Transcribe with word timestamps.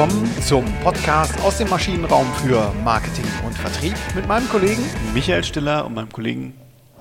willkommen 0.00 0.42
zum 0.42 0.64
Podcast 0.82 1.38
aus 1.42 1.58
dem 1.58 1.68
Maschinenraum 1.68 2.26
für 2.42 2.72
Marketing 2.84 3.26
und 3.44 3.52
Vertrieb 3.52 3.92
mit 4.14 4.26
meinem 4.26 4.48
Kollegen 4.48 4.82
Michael 5.12 5.44
Stiller 5.44 5.84
und 5.84 5.92
meinem 5.92 6.10
Kollegen 6.10 6.54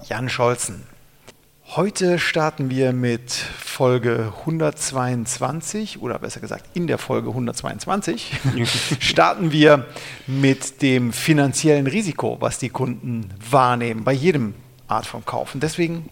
Jan 0.10 0.28
Scholzen. 0.28 0.84
Heute 1.78 2.20
starten 2.20 2.70
wir 2.70 2.92
mit 2.92 3.32
Folge 3.32 4.34
122 4.40 6.02
oder 6.02 6.20
besser 6.20 6.42
gesagt 6.42 6.66
in 6.74 6.88
der 6.88 6.98
Folge 6.98 7.30
122 7.30 8.34
starten 9.00 9.54
wir 9.54 9.86
mit 10.28 10.82
dem 10.82 11.14
finanziellen 11.14 11.88
Risiko, 11.88 12.36
was 12.42 12.60
die 12.60 12.68
Kunden 12.68 13.30
wahrnehmen 13.50 14.04
bei 14.04 14.12
jedem 14.12 14.56
Art 14.90 15.06
von 15.06 15.26
Kauf. 15.26 15.54
Und 15.54 15.64
deswegen, 15.64 16.10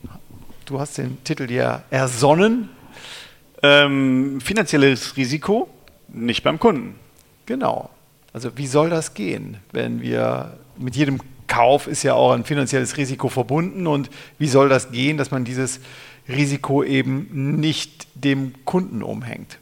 du 0.66 0.80
hast 0.80 0.98
den 0.98 1.22
Titel 1.26 1.52
ja 1.52 1.84
ersonnen. 1.90 2.70
Ähm, 3.62 4.40
finanzielles 4.40 5.18
Risiko 5.18 5.68
nicht 6.10 6.44
beim 6.44 6.60
Kunden. 6.60 6.96
Genau. 7.46 7.90
Also 8.34 8.58
wie 8.58 8.68
soll 8.68 8.90
das 8.90 9.14
gehen, 9.14 9.58
wenn 9.72 10.02
wir 10.02 10.58
mit 10.78 10.96
jedem 10.96 11.20
Kauf 11.48 11.88
ist 11.88 12.04
ja 12.04 12.14
auch 12.14 12.34
ein 12.34 12.44
finanzielles 12.44 12.98
Risiko 12.98 13.30
verbunden 13.30 13.88
und 13.88 14.10
wie 14.38 14.48
soll 14.48 14.70
das 14.70 14.92
gehen, 14.92 15.18
dass 15.18 15.32
man 15.32 15.46
dieses 15.46 15.80
Risiko 16.28 16.84
eben 16.84 17.60
nicht 17.60 18.08
dem 18.16 18.54
Kunden 18.66 19.02
umhängt? 19.02 19.58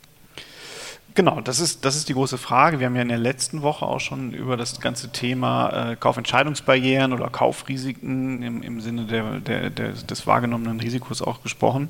Genau, 1.13 1.40
das 1.40 1.62
ist, 1.62 1.85
das 1.85 1.95
ist 1.95 2.09
die 2.09 2.13
große 2.13 2.38
Frage. 2.38 2.82
Wir 2.82 2.88
haben 2.88 2.96
ja 2.98 3.02
in 3.02 3.07
der 3.07 3.18
letzten 3.18 3.62
Woche 3.62 3.85
auch 3.85 4.02
schon 4.02 4.34
über 4.34 4.57
das 4.57 4.82
ganze 4.82 5.13
Thema 5.13 5.91
äh, 5.91 5.96
Kaufentscheidungsbarrieren 5.96 7.13
oder 7.13 7.30
Kaufrisiken 7.30 8.43
im, 8.43 8.62
im 8.62 8.82
Sinne 8.82 9.05
der, 9.05 9.40
der, 9.40 9.70
der, 9.70 9.93
des 9.93 10.27
wahrgenommenen 10.27 10.82
Risikos 10.82 11.21
auch 11.21 11.41
gesprochen 11.41 11.88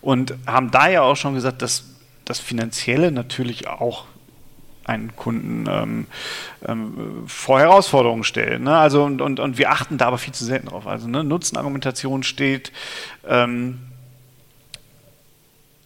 und 0.00 0.34
haben 0.46 0.70
da 0.70 0.88
ja 0.88 1.02
auch 1.02 1.16
schon 1.16 1.34
gesagt, 1.34 1.60
dass 1.60 1.84
das 2.24 2.40
Finanzielle 2.40 3.12
natürlich 3.12 3.66
auch 3.68 4.06
einen 4.84 5.16
Kunden 5.16 5.66
ähm, 5.68 6.06
ähm, 6.66 7.24
vor 7.26 7.58
Herausforderungen 7.60 8.24
stellen. 8.24 8.64
Ne? 8.64 8.76
Also 8.76 9.04
und, 9.04 9.20
und, 9.20 9.40
und 9.40 9.58
wir 9.58 9.70
achten 9.70 9.98
da 9.98 10.06
aber 10.06 10.18
viel 10.18 10.34
zu 10.34 10.44
selten 10.44 10.68
drauf. 10.68 10.86
Also 10.86 11.08
ne? 11.08 11.24
Nutzenargumentation 11.24 12.22
steht, 12.22 12.70
ähm, 13.26 13.80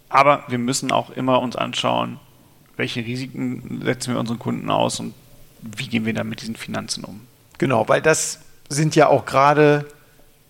aber 0.08 0.44
wir 0.48 0.58
müssen 0.58 0.90
auch 0.90 1.10
immer 1.10 1.40
uns 1.40 1.54
anschauen, 1.54 2.18
welche 2.76 3.00
Risiken 3.04 3.82
setzen 3.84 4.14
wir 4.14 4.20
unseren 4.20 4.38
Kunden 4.38 4.70
aus 4.70 5.00
und 5.00 5.14
wie 5.60 5.88
gehen 5.88 6.06
wir 6.06 6.14
dann 6.14 6.28
mit 6.28 6.40
diesen 6.40 6.56
Finanzen 6.56 7.04
um. 7.04 7.20
Genau, 7.58 7.88
weil 7.88 8.00
das 8.00 8.40
sind 8.68 8.96
ja 8.96 9.08
auch 9.08 9.26
gerade 9.26 9.86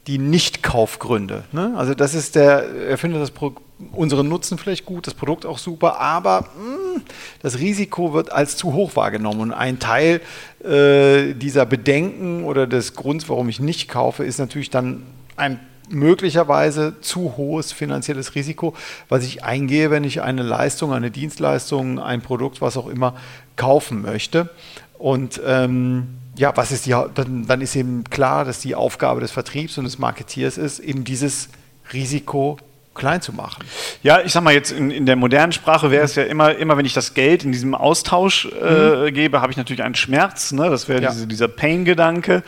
die 0.06 0.18
Nicht-Kaufgründe. 0.18 1.44
Ne? 1.52 1.74
Also 1.76 1.94
das 1.94 2.14
ist 2.14 2.34
der, 2.34 2.68
er 2.88 2.98
findet 2.98 3.20
das 3.20 3.30
Pro 3.30 3.54
unseren 3.92 4.28
Nutzen 4.28 4.58
vielleicht 4.58 4.84
gut, 4.84 5.06
das 5.06 5.14
Produkt 5.14 5.46
auch 5.46 5.58
super, 5.58 6.00
aber 6.00 6.40
mh, 6.40 6.94
hm, 6.96 7.02
das 7.42 7.58
Risiko 7.58 8.12
wird 8.12 8.32
als 8.32 8.56
zu 8.56 8.72
hoch 8.72 8.96
wahrgenommen. 8.96 9.40
Und 9.40 9.52
ein 9.52 9.78
Teil 9.78 10.20
äh, 10.64 11.34
dieser 11.34 11.66
Bedenken 11.66 12.44
oder 12.44 12.66
des 12.66 12.94
Grunds, 12.94 13.28
warum 13.28 13.48
ich 13.48 13.60
nicht 13.60 13.88
kaufe, 13.88 14.24
ist 14.24 14.38
natürlich 14.38 14.70
dann 14.70 15.04
ein 15.36 15.60
möglicherweise 15.90 17.00
zu 17.00 17.36
hohes 17.36 17.72
finanzielles 17.72 18.34
Risiko, 18.34 18.74
was 19.08 19.24
ich 19.24 19.44
eingehe, 19.44 19.90
wenn 19.90 20.04
ich 20.04 20.20
eine 20.20 20.42
Leistung, 20.42 20.92
eine 20.92 21.10
Dienstleistung, 21.10 21.98
ein 21.98 22.20
Produkt, 22.20 22.60
was 22.60 22.76
auch 22.76 22.88
immer, 22.88 23.14
kaufen 23.56 24.02
möchte. 24.02 24.50
Und 24.98 25.40
ähm, 25.46 26.08
ja, 26.36 26.56
was 26.56 26.72
ist 26.72 26.86
die, 26.86 26.94
dann, 27.14 27.46
dann 27.46 27.60
ist 27.60 27.74
eben 27.76 28.04
klar, 28.04 28.44
dass 28.44 28.60
die 28.60 28.74
Aufgabe 28.74 29.20
des 29.20 29.30
Vertriebs 29.30 29.78
und 29.78 29.84
des 29.84 29.98
Marketiers 29.98 30.58
ist, 30.58 30.78
eben 30.80 31.04
dieses 31.04 31.48
Risiko 31.92 32.58
klein 32.98 33.22
zu 33.22 33.32
machen. 33.32 33.64
Ja, 34.02 34.20
ich 34.20 34.32
sag 34.32 34.42
mal 34.42 34.52
jetzt 34.52 34.70
in, 34.70 34.90
in 34.90 35.06
der 35.06 35.16
modernen 35.16 35.52
Sprache 35.52 35.90
wäre 35.90 36.04
es 36.04 36.14
ja 36.14 36.24
immer, 36.24 36.54
immer 36.54 36.76
wenn 36.76 36.84
ich 36.84 36.92
das 36.92 37.14
Geld 37.14 37.44
in 37.44 37.52
diesem 37.52 37.74
Austausch 37.74 38.46
äh, 38.46 39.10
mhm. 39.10 39.14
gebe, 39.14 39.40
habe 39.40 39.50
ich 39.50 39.56
natürlich 39.56 39.82
einen 39.82 39.94
Schmerz. 39.94 40.52
Ne? 40.52 40.68
Das 40.68 40.88
wäre 40.88 41.02
ja. 41.02 41.10
diese, 41.10 41.26
dieser 41.26 41.48
Pain-Gedanke. 41.48 42.42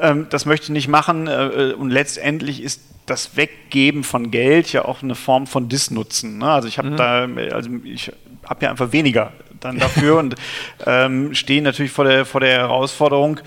Ähm, 0.00 0.26
das 0.30 0.46
möchte 0.46 0.64
ich 0.64 0.70
nicht 0.70 0.88
machen. 0.88 1.26
Äh, 1.26 1.74
und 1.76 1.90
letztendlich 1.90 2.62
ist 2.62 2.80
das 3.06 3.36
Weggeben 3.36 4.04
von 4.04 4.30
Geld 4.30 4.72
ja 4.72 4.84
auch 4.84 5.02
eine 5.02 5.14
Form 5.14 5.46
von 5.46 5.68
Disnutzen. 5.68 6.38
Ne? 6.38 6.50
Also 6.50 6.68
ich 6.68 6.78
habe 6.78 6.90
mhm. 6.90 6.96
da, 6.96 7.28
also 7.54 7.70
ich 7.84 8.12
habe 8.46 8.64
ja 8.64 8.70
einfach 8.70 8.92
weniger 8.92 9.32
dann 9.60 9.78
dafür 9.78 10.16
und 10.18 10.34
ähm, 10.86 11.34
stehe 11.34 11.62
natürlich 11.62 11.92
vor 11.92 12.04
der, 12.04 12.24
vor 12.24 12.40
der 12.40 12.58
Herausforderung, 12.58 13.40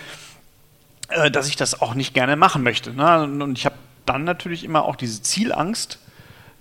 äh, 1.10 1.32
dass 1.32 1.48
ich 1.48 1.56
das 1.56 1.82
auch 1.82 1.94
nicht 1.94 2.14
gerne 2.14 2.36
machen 2.36 2.64
möchte. 2.64 2.94
Ne? 2.94 3.24
Und 3.24 3.58
ich 3.58 3.66
habe 3.66 3.76
dann 4.06 4.24
natürlich 4.24 4.64
immer 4.64 4.86
auch 4.86 4.96
diese 4.96 5.22
Zielangst, 5.22 6.00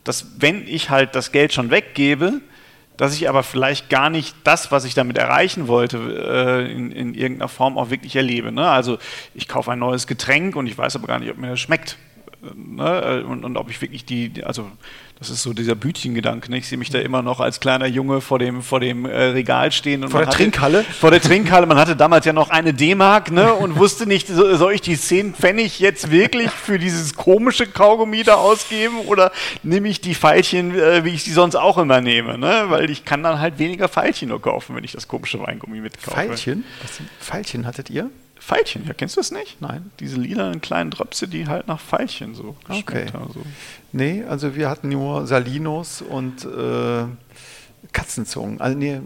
dass 0.04 0.40
wenn 0.40 0.66
ich 0.66 0.90
halt 0.90 1.14
das 1.14 1.32
Geld 1.32 1.52
schon 1.52 1.70
weggebe, 1.70 2.40
dass 2.96 3.14
ich 3.14 3.30
aber 3.30 3.42
vielleicht 3.42 3.88
gar 3.88 4.10
nicht 4.10 4.36
das, 4.44 4.70
was 4.70 4.84
ich 4.84 4.92
damit 4.92 5.16
erreichen 5.16 5.68
wollte, 5.68 5.96
äh, 5.96 6.70
in, 6.70 6.92
in, 6.92 7.14
irgendeiner 7.14 7.48
Form 7.48 7.78
auch 7.78 7.88
wirklich 7.88 8.14
erlebe. 8.14 8.52
Ne? 8.52 8.68
Also 8.68 8.98
ich 9.34 9.48
kaufe 9.48 9.72
ein 9.72 9.78
neues 9.78 10.06
Getränk 10.06 10.54
und 10.54 10.66
ich 10.66 10.76
weiß 10.76 10.96
aber 10.96 11.06
gar 11.06 11.18
nicht, 11.18 11.30
ob 11.30 11.38
mir 11.38 11.48
das 11.48 11.60
schmeckt. 11.60 11.96
Ne? 12.54 13.24
Und, 13.24 13.44
und, 13.44 13.56
ob 13.56 13.70
ich 13.70 13.80
wirklich 13.82 14.04
die, 14.04 14.42
also 14.44 14.70
das 15.18 15.28
ist 15.28 15.42
so 15.42 15.52
dieser 15.52 15.74
Bütchengedanke. 15.74 16.50
Ne? 16.50 16.56
Ich 16.56 16.68
sehe 16.68 16.78
mich 16.78 16.88
da 16.88 16.98
immer 16.98 17.20
noch 17.20 17.40
als 17.40 17.60
kleiner 17.60 17.86
Junge 17.86 18.22
vor 18.22 18.38
dem, 18.38 18.62
vor 18.62 18.80
dem 18.80 19.04
äh, 19.04 19.24
Regal 19.24 19.70
stehen. 19.70 20.08
vor 20.08 20.20
der 20.20 20.28
hatte, 20.28 20.38
Trinkhalle? 20.38 20.82
Vor 20.84 21.10
der 21.10 21.20
Trinkhalle. 21.20 21.66
Man 21.66 21.76
hatte 21.76 21.94
damals 21.94 22.24
ja 22.24 22.32
noch 22.32 22.48
eine 22.48 22.72
D-Mark 22.72 23.30
ne? 23.30 23.52
und 23.52 23.76
wusste 23.76 24.06
nicht, 24.06 24.28
so, 24.28 24.56
soll 24.56 24.72
ich 24.72 24.80
die 24.80 24.96
10 24.96 25.34
Pfennig 25.34 25.78
jetzt 25.78 26.10
wirklich 26.10 26.50
für 26.50 26.78
dieses 26.78 27.14
komische 27.14 27.66
Kaugummi 27.66 28.22
da 28.22 28.36
ausgeben 28.36 29.00
oder 29.00 29.30
nehme 29.62 29.88
ich 29.88 30.00
die 30.00 30.14
Pfeilchen, 30.14 30.74
äh, 30.74 31.04
wie 31.04 31.10
ich 31.10 31.24
sie 31.24 31.32
sonst 31.32 31.56
auch 31.56 31.76
immer 31.76 32.00
nehme? 32.00 32.38
Ne? 32.38 32.64
Weil 32.68 32.88
ich 32.88 33.04
kann 33.04 33.22
dann 33.22 33.40
halt 33.40 33.58
weniger 33.58 33.88
Pfeilchen 33.88 34.30
nur 34.30 34.40
kaufen, 34.40 34.74
wenn 34.74 34.84
ich 34.84 34.92
das 34.92 35.06
komische 35.06 35.38
Weingummi 35.38 35.80
mitkaufe. 35.80 36.16
Pfeilchen? 36.16 36.64
Was 36.82 36.96
sind 36.96 37.10
Pfeilchen 37.20 37.66
hattet 37.66 37.90
ihr? 37.90 38.08
Pfeilchen, 38.40 38.86
ja, 38.86 38.94
kennst 38.94 39.16
du 39.16 39.20
das 39.20 39.30
nicht? 39.30 39.60
Nein. 39.60 39.90
Diese 40.00 40.16
lilanen 40.16 40.60
kleinen 40.60 40.90
Dröpse, 40.90 41.28
die 41.28 41.46
halt 41.46 41.68
nach 41.68 41.78
Pfeilchen 41.78 42.34
so 42.34 42.56
okay. 42.68 43.06
haben. 43.12 43.30
So. 43.32 43.42
Nee, 43.92 44.24
also 44.28 44.56
wir 44.56 44.70
hatten 44.70 44.88
nur 44.88 45.26
Salinos 45.26 46.02
und 46.02 46.44
äh, 46.46 47.04
Katzenzungen. 47.92 48.60
Also 48.60 48.78
nee, 48.78 49.00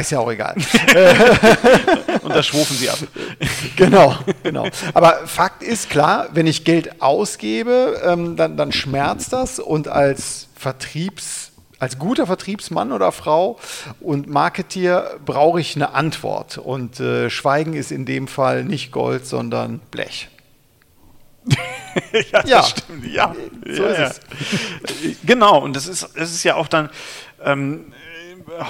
ist 0.00 0.10
ja 0.10 0.18
auch 0.18 0.30
egal. 0.30 0.56
und 2.22 2.34
da 2.34 2.42
schwufen 2.42 2.76
sie 2.76 2.90
ab. 2.90 2.98
genau, 3.76 4.16
genau. 4.42 4.68
Aber 4.94 5.26
Fakt 5.26 5.62
ist 5.62 5.88
klar, 5.88 6.28
wenn 6.32 6.46
ich 6.46 6.64
Geld 6.64 7.00
ausgebe, 7.02 8.00
ähm, 8.04 8.36
dann, 8.36 8.56
dann 8.56 8.72
schmerzt 8.72 9.32
das 9.32 9.58
und 9.60 9.88
als 9.88 10.48
Vertriebs 10.54 11.51
als 11.82 11.98
guter 11.98 12.28
Vertriebsmann 12.28 12.92
oder 12.92 13.10
Frau 13.10 13.58
und 13.98 14.28
Marketier 14.28 15.18
brauche 15.26 15.60
ich 15.60 15.74
eine 15.74 15.94
Antwort. 15.94 16.56
Und 16.56 17.00
äh, 17.00 17.28
Schweigen 17.28 17.74
ist 17.74 17.90
in 17.90 18.06
dem 18.06 18.28
Fall 18.28 18.62
nicht 18.62 18.92
Gold, 18.92 19.26
sondern 19.26 19.80
Blech. 19.90 20.28
ja, 22.12 22.42
das 22.42 22.48
ja. 22.48 22.62
stimmt. 22.62 23.04
Ja, 23.04 23.34
so 23.66 23.82
ja, 23.82 23.88
ist 23.88 24.20
es. 25.02 25.16
Genau, 25.26 25.58
und 25.58 25.74
das 25.74 25.88
ist, 25.88 26.08
das 26.14 26.30
ist 26.30 26.44
ja 26.44 26.54
auch 26.54 26.68
dann 26.68 26.88
ähm, 27.44 27.92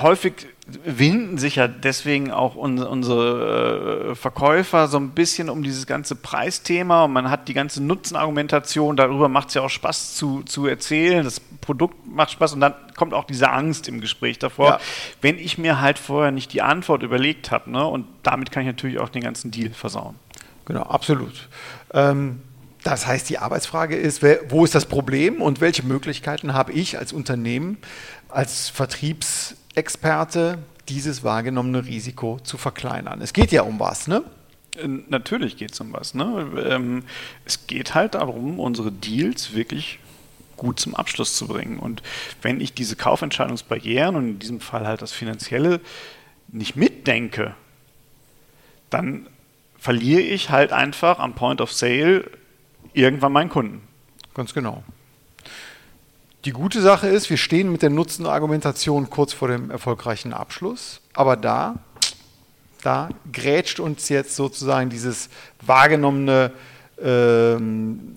häufig 0.01 0.47
winden 0.67 1.39
sich 1.39 1.57
ja 1.57 1.67
deswegen 1.67 2.31
auch 2.31 2.55
unsere 2.55 4.11
äh, 4.11 4.15
Verkäufer 4.15 4.87
so 4.87 4.97
ein 4.97 5.11
bisschen 5.11 5.49
um 5.51 5.65
dieses 5.65 5.87
ganze 5.87 6.15
Preisthema 6.15 7.05
und 7.05 7.13
man 7.13 7.31
hat 7.31 7.49
die 7.49 7.55
ganze 7.55 7.83
Nutzenargumentation, 7.83 8.97
darüber 8.97 9.29
macht 9.29 9.49
es 9.49 9.55
ja 9.55 9.63
auch 9.63 9.71
Spaß 9.71 10.15
zu, 10.15 10.43
zu 10.45 10.67
erzählen, 10.67 11.25
das 11.25 11.41
Produkt 11.41 12.07
macht 12.07 12.31
Spaß 12.31 12.53
und 12.53 12.61
dann 12.61 12.75
kommt 12.95 13.13
auch 13.13 13.25
diese 13.25 13.51
Angst 13.51 13.89
im 13.89 14.01
Gespräch 14.01 14.39
davor, 14.39 14.67
ja. 14.67 14.81
wenn 15.21 15.37
ich 15.37 15.59
mir 15.59 15.81
halt 15.81 15.99
vorher 15.99 16.31
nicht 16.31 16.53
die 16.53 16.63
Antwort 16.63 17.03
überlegt 17.03 17.51
habe 17.51 17.71
ne? 17.71 17.85
und 17.85 18.07
damit 18.23 18.53
kann 18.53 18.63
ich 18.63 18.69
natürlich 18.69 19.01
auch 19.01 19.09
den 19.09 19.23
ganzen 19.23 19.51
Deal 19.51 19.71
versauen. 19.71 20.15
Genau, 20.65 20.83
absolut. 20.83 21.49
Ähm 21.93 22.41
das 22.85 23.07
heißt, 23.07 23.31
die 23.31 23.39
Arbeitsfrage 23.39 23.95
ist, 23.95 24.25
wo 24.49 24.65
ist 24.65 24.75
das 24.75 24.87
Problem 24.87 25.41
und 25.41 25.61
welche 25.61 25.85
Möglichkeiten 25.85 26.53
habe 26.53 26.73
ich 26.73 26.99
als 26.99 27.13
Unternehmen, 27.13 27.79
als 28.29 28.71
Vertriebs 28.71 29.55
Experte, 29.75 30.59
dieses 30.89 31.25
wahrgenommene 31.25 31.87
Risiko 31.87 32.39
zu 32.43 32.59
verkleinern. 32.59 33.21
Es 33.23 33.33
geht 33.33 33.53
ja 33.53 33.63
um 33.63 33.79
was, 33.81 34.09
ne? 34.09 34.23
Äh, 34.77 34.89
natürlich 35.09 35.57
geht 35.57 35.73
es 35.73 35.81
um 35.81 35.93
was. 35.93 36.15
Ne? 36.15 36.65
Ähm, 36.69 37.05
es 37.45 37.67
geht 37.67 37.95
halt 37.95 38.15
darum, 38.15 38.59
unsere 38.59 38.93
Deals 38.93 39.55
wirklich 39.55 39.99
gut 40.57 40.79
zum 40.79 40.95
Abschluss 40.95 41.37
zu 41.37 41.47
bringen. 41.47 41.79
Und 41.79 42.03
wenn 42.41 42.61
ich 42.61 42.75
diese 42.75 42.97
Kaufentscheidungsbarrieren 42.97 44.17
und 44.17 44.29
in 44.29 44.39
diesem 44.39 44.61
Fall 44.61 44.87
halt 44.87 45.03
das 45.03 45.13
Finanzielle 45.13 45.81
nicht 46.49 46.77
mitdenke, 46.77 47.55
dann 48.91 49.27
verliere 49.79 50.21
ich 50.21 50.51
halt 50.51 50.73
einfach 50.73 51.19
am 51.19 51.35
Point 51.35 51.61
of 51.61 51.73
Sale 51.73 52.31
irgendwann 52.93 53.33
meinen 53.33 53.51
Kunden. 53.51 53.81
Ganz 54.35 54.55
genau. 54.55 54.85
Die 56.45 56.51
gute 56.51 56.81
Sache 56.83 57.07
ist, 57.07 57.31
wir 57.31 57.37
stehen 57.37 57.71
mit 57.71 57.83
der 57.83 57.91
Nutzenargumentation 57.91 59.11
kurz 59.11 59.33
vor 59.33 59.47
dem 59.47 59.71
erfolgreichen 59.71 60.33
Abschluss, 60.33 61.01
aber 61.13 61.37
da, 61.37 61.77
da 62.83 63.11
grätscht 63.33 63.79
uns 63.79 64.09
jetzt 64.09 64.35
sozusagen 64.35 64.91
dieses 64.91 65.29
wahrgenommene 65.65 66.51
ähm, 67.01 68.17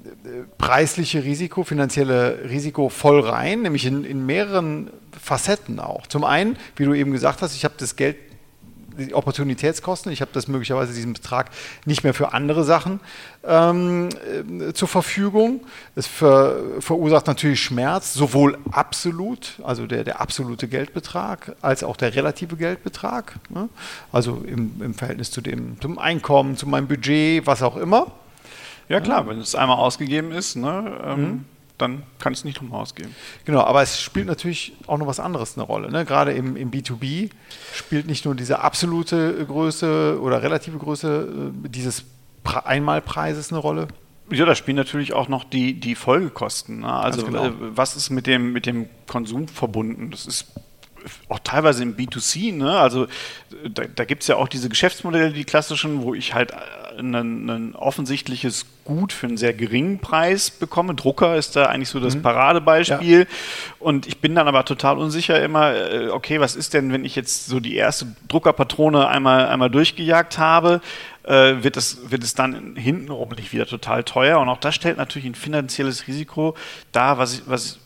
preisliche 0.58 1.24
Risiko, 1.24 1.64
finanzielle 1.64 2.50
Risiko 2.50 2.90
voll 2.90 3.20
rein, 3.20 3.62
nämlich 3.62 3.86
in, 3.86 4.04
in 4.04 4.26
mehreren 4.26 4.90
Facetten 5.22 5.80
auch. 5.80 6.08
Zum 6.08 6.24
einen, 6.24 6.58
wie 6.78 6.86
du 6.86 6.96
eben 6.96 7.12
gesagt 7.12 7.44
hast, 7.44 7.56
ich 7.56 7.64
habe 7.64 7.76
das 7.78 7.96
Geld 7.96 8.18
die 8.98 9.14
Opportunitätskosten. 9.14 10.12
Ich 10.12 10.22
habe 10.22 10.32
das 10.34 10.48
möglicherweise 10.48 10.94
diesen 10.94 11.14
Betrag 11.14 11.50
nicht 11.86 12.04
mehr 12.04 12.14
für 12.14 12.34
andere 12.34 12.64
Sachen 12.64 13.00
ähm, 13.44 14.10
äh, 14.60 14.74
zur 14.74 14.88
Verfügung. 14.88 15.62
Es 15.96 16.08
ver, 16.08 16.56
verursacht 16.80 17.28
natürlich 17.28 17.62
Schmerz, 17.62 18.14
sowohl 18.14 18.58
absolut, 18.72 19.60
also 19.64 19.88
der, 19.88 20.04
der 20.04 20.22
absolute 20.22 20.68
Geldbetrag, 20.68 21.56
als 21.62 21.84
auch 21.84 21.98
der 21.98 22.16
relative 22.16 22.56
Geldbetrag. 22.56 23.36
Ne? 23.50 23.70
Also 24.12 24.44
im, 24.46 24.82
im 24.82 24.94
Verhältnis 24.94 25.32
zu 25.32 25.42
dem, 25.42 25.80
zum 25.82 26.00
Einkommen, 26.00 26.58
zu 26.58 26.68
meinem 26.68 26.88
Budget, 26.88 27.46
was 27.46 27.62
auch 27.62 27.78
immer. 27.78 28.12
Ja 28.88 29.00
klar, 29.00 29.28
wenn 29.28 29.40
es 29.40 29.56
einmal 29.56 29.78
ausgegeben 29.78 30.32
ist, 30.32 30.56
ne, 30.56 31.00
ähm, 31.04 31.22
mhm 31.22 31.46
dann 31.78 32.04
kann 32.20 32.34
ich 32.34 32.40
es 32.40 32.46
nicht 32.46 32.62
nochmal 32.62 32.82
ausgeben. 32.82 33.14
Genau, 33.44 33.62
aber 33.62 33.82
es 33.82 34.00
spielt 34.00 34.28
natürlich 34.28 34.74
auch 34.88 34.98
noch 34.98 35.08
was 35.08 35.20
anderes 35.20 35.58
eine 35.58 35.64
Rolle. 35.64 35.92
Ne? 35.92 36.06
Gerade 36.06 36.32
im, 36.32 36.56
im 36.56 36.72
B2B 36.72 37.30
spielt 37.74 38.08
nicht 38.08 38.26
nur 38.26 38.36
diese 38.36 38.60
absolute 38.60 39.46
Größe 39.46 40.20
oder 40.22 40.42
relative 40.42 40.78
Größe 40.78 41.52
äh, 41.66 41.70
dieses 41.70 42.06
Einmalpreises 42.44 43.52
eine 43.52 43.60
Rolle. 43.60 43.88
Ja, 44.32 44.46
da 44.46 44.56
spielen 44.56 44.78
natürlich 44.78 45.14
auch 45.14 45.28
noch 45.28 45.44
die, 45.44 45.80
die 45.80 45.96
Folgekosten. 45.96 46.80
Ne? 46.80 46.92
Also 46.92 47.26
genau. 47.26 47.48
äh, 47.48 47.52
was 47.60 47.96
ist 47.96 48.10
mit 48.10 48.26
dem, 48.26 48.54
mit 48.54 48.66
dem 48.66 48.88
Konsum 49.08 49.48
verbunden? 49.48 50.12
Das 50.12 50.26
ist 50.26 50.48
auch 51.30 51.40
teilweise 51.40 51.84
im 51.84 51.96
B2C, 51.96 52.54
ne? 52.54 52.80
also 52.80 53.06
da, 53.70 53.84
da 53.84 54.06
gibt 54.06 54.24
es 54.24 54.28
ja 54.28 54.38
auch 54.38 54.48
diese 54.48 54.70
Geschäftsmodelle, 54.70 55.32
die 55.34 55.44
klassischen, 55.44 56.02
wo 56.02 56.16
ich 56.16 56.34
halt 56.34 56.52
ein, 56.98 57.76
offensichtliches 57.76 58.66
Gut 58.84 59.14
für 59.14 59.26
einen 59.28 59.38
sehr 59.38 59.54
geringen 59.54 60.00
Preis 60.00 60.52
bekomme. 60.52 60.94
Drucker 60.94 61.36
ist 61.36 61.56
da 61.56 61.66
eigentlich 61.66 61.90
so 61.90 62.00
das 62.00 62.16
mhm. 62.16 62.22
Paradebeispiel. 62.22 63.22
Ja. 63.22 63.26
Und 63.80 64.06
ich 64.06 64.20
bin 64.20 64.36
dann 64.36 64.48
aber 64.48 64.64
total 64.64 65.00
unsicher 65.00 65.42
immer, 65.42 65.74
äh, 65.74 66.10
okay, 66.10 66.40
was 66.40 66.56
ist 66.56 66.74
denn, 66.74 66.94
wenn 66.94 67.04
ich 67.04 67.16
jetzt 67.16 67.48
so 67.48 67.60
die 67.60 67.76
erste 67.76 68.08
Druckerpatrone 68.28 69.08
einmal, 69.08 69.48
einmal 69.48 69.72
durchgejagt 69.72 70.38
habe? 70.38 70.82
Äh, 71.24 71.64
wird, 71.64 71.78
es, 71.78 72.12
wird 72.12 72.24
es 72.24 72.36
dann 72.36 72.76
hintenrum 72.76 73.30
nicht 73.30 73.54
wieder 73.54 73.66
total 73.66 74.04
teuer? 74.04 74.40
Und 74.40 74.50
auch 74.50 74.60
das 74.60 74.76
stellt 74.76 74.98
natürlich 74.98 75.28
ein 75.28 75.36
finanzielles 75.36 76.08
Risiko 76.08 76.56
dar, 76.92 77.18
was 77.18 77.34
ich, 77.34 77.42
was 77.48 77.80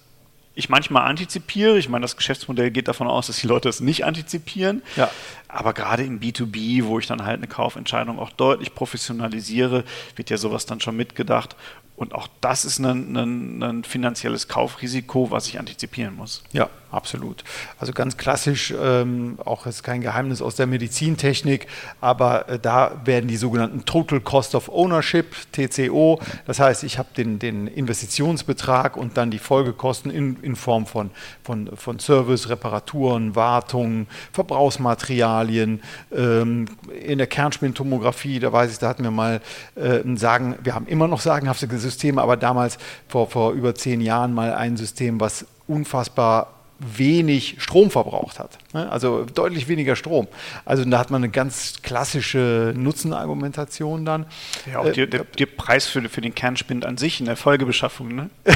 ich 0.60 0.70
manchmal 0.70 1.08
antizipiere. 1.08 1.78
Ich 1.80 1.90
meine, 1.90 2.04
das 2.04 2.18
Geschäftsmodell 2.18 2.70
geht 2.70 2.88
davon 2.88 3.08
aus, 3.08 3.28
dass 3.28 3.38
die 3.38 3.48
Leute 3.48 3.70
es 3.70 3.80
nicht 3.80 4.06
antizipieren. 4.06 4.84
Ja. 4.96 5.10
Aber 5.48 5.74
gerade 5.74 6.04
im 6.04 6.20
B2B, 6.20 6.86
wo 6.86 7.00
ich 7.00 7.08
dann 7.08 7.26
halt 7.26 7.38
eine 7.38 7.48
Kaufentscheidung 7.48 8.20
auch 8.20 8.30
deutlich 8.30 8.76
professionalisiere, 8.76 9.84
wird 10.16 10.30
ja 10.30 10.38
sowas 10.38 10.66
dann 10.66 10.82
schon 10.82 10.96
mitgedacht. 10.96 11.56
Und 11.96 12.14
auch 12.14 12.28
das 12.40 12.64
ist 12.64 12.80
ein, 12.80 13.16
ein, 13.16 13.64
ein 13.64 13.84
finanzielles 13.84 14.48
Kaufrisiko, 14.48 15.32
was 15.32 15.48
ich 15.48 15.60
antizipieren 15.60 16.16
muss. 16.16 16.44
Ja, 16.54 16.70
absolut. 16.92 17.44
Also 17.80 17.94
ganz 17.94 18.18
klassisch, 18.18 18.74
ähm, 18.80 19.38
auch 19.46 19.66
ist 19.66 19.84
kein 19.84 20.02
Geheimnis 20.02 20.42
aus 20.42 20.56
der 20.56 20.68
Medizintechnik, 20.68 21.68
aber 22.02 22.50
äh, 22.50 22.60
da 22.60 23.02
werden 23.06 23.28
die 23.28 23.38
sogenannten 23.38 23.86
Total 23.86 24.20
Cost 24.20 24.56
of 24.56 24.70
Ownership, 24.70 25.36
TCO, 25.52 26.20
das 26.46 26.60
heißt, 26.60 26.84
ich 26.84 26.98
habe 26.98 27.10
den, 27.16 27.40
den 27.40 27.68
Investitionsbetrag 27.68 28.98
und 28.98 29.18
dann 29.18 29.32
die 29.32 29.40
Folgekosten 29.40 30.12
in, 30.12 30.38
in 30.42 30.56
Form 30.56 30.86
von, 30.86 31.12
von, 31.44 31.70
von 31.76 32.00
Service, 32.00 32.50
Reparaturen, 32.50 33.36
Wartung, 33.36 34.08
Verbrauchsmaterialien, 34.32 35.82
ähm, 36.12 36.66
in 37.00 37.18
der 37.18 37.28
Kernspintomographie, 37.28 38.40
da 38.40 38.52
weiß 38.52 38.72
ich, 38.72 38.80
da 38.80 38.90
hatten 38.90 39.04
wir 39.04 39.12
mal 39.12 39.42
äh, 39.76 40.00
Sagen, 40.16 40.58
wir 40.64 40.76
haben 40.76 40.88
immer 40.88 41.08
noch 41.08 41.22
sagenhafte 41.22 41.68
Systeme, 41.78 42.22
aber 42.22 42.36
damals 42.36 42.78
vor, 43.08 43.30
vor 43.30 43.54
über 43.54 43.76
zehn 43.76 44.02
Jahren 44.02 44.34
mal 44.34 44.54
ein 44.54 44.76
System, 44.76 45.20
was 45.20 45.46
unfassbar 45.68 46.59
wenig 46.80 47.58
Strom 47.60 47.92
verbraucht 47.92 48.40
hat. 48.40 48.58
Ne? 48.74 48.90
Also 48.90 49.26
deutlich 49.26 49.68
weniger 49.68 49.96
Strom. 49.96 50.28
Also 50.66 50.86
da 50.86 50.98
hat 50.98 51.12
man 51.12 51.24
eine 51.24 51.32
ganz 51.32 51.82
klassische 51.82 52.74
Nutzenargumentation 52.76 54.06
dann. 54.06 54.26
Ja, 54.72 54.80
auch 54.80 54.86
äh, 54.86 54.94
der, 54.94 55.08
der, 55.08 55.24
der, 55.26 55.46
Preis 55.46 55.88
für, 55.88 56.08
für 56.08 56.22
den 56.22 56.34
Kernspind 56.34 56.86
an 56.86 56.98
sich 56.98 57.20
in 57.20 57.26
der 57.26 57.36
Folgebeschaffung, 57.36 58.16
ne? 58.16 58.30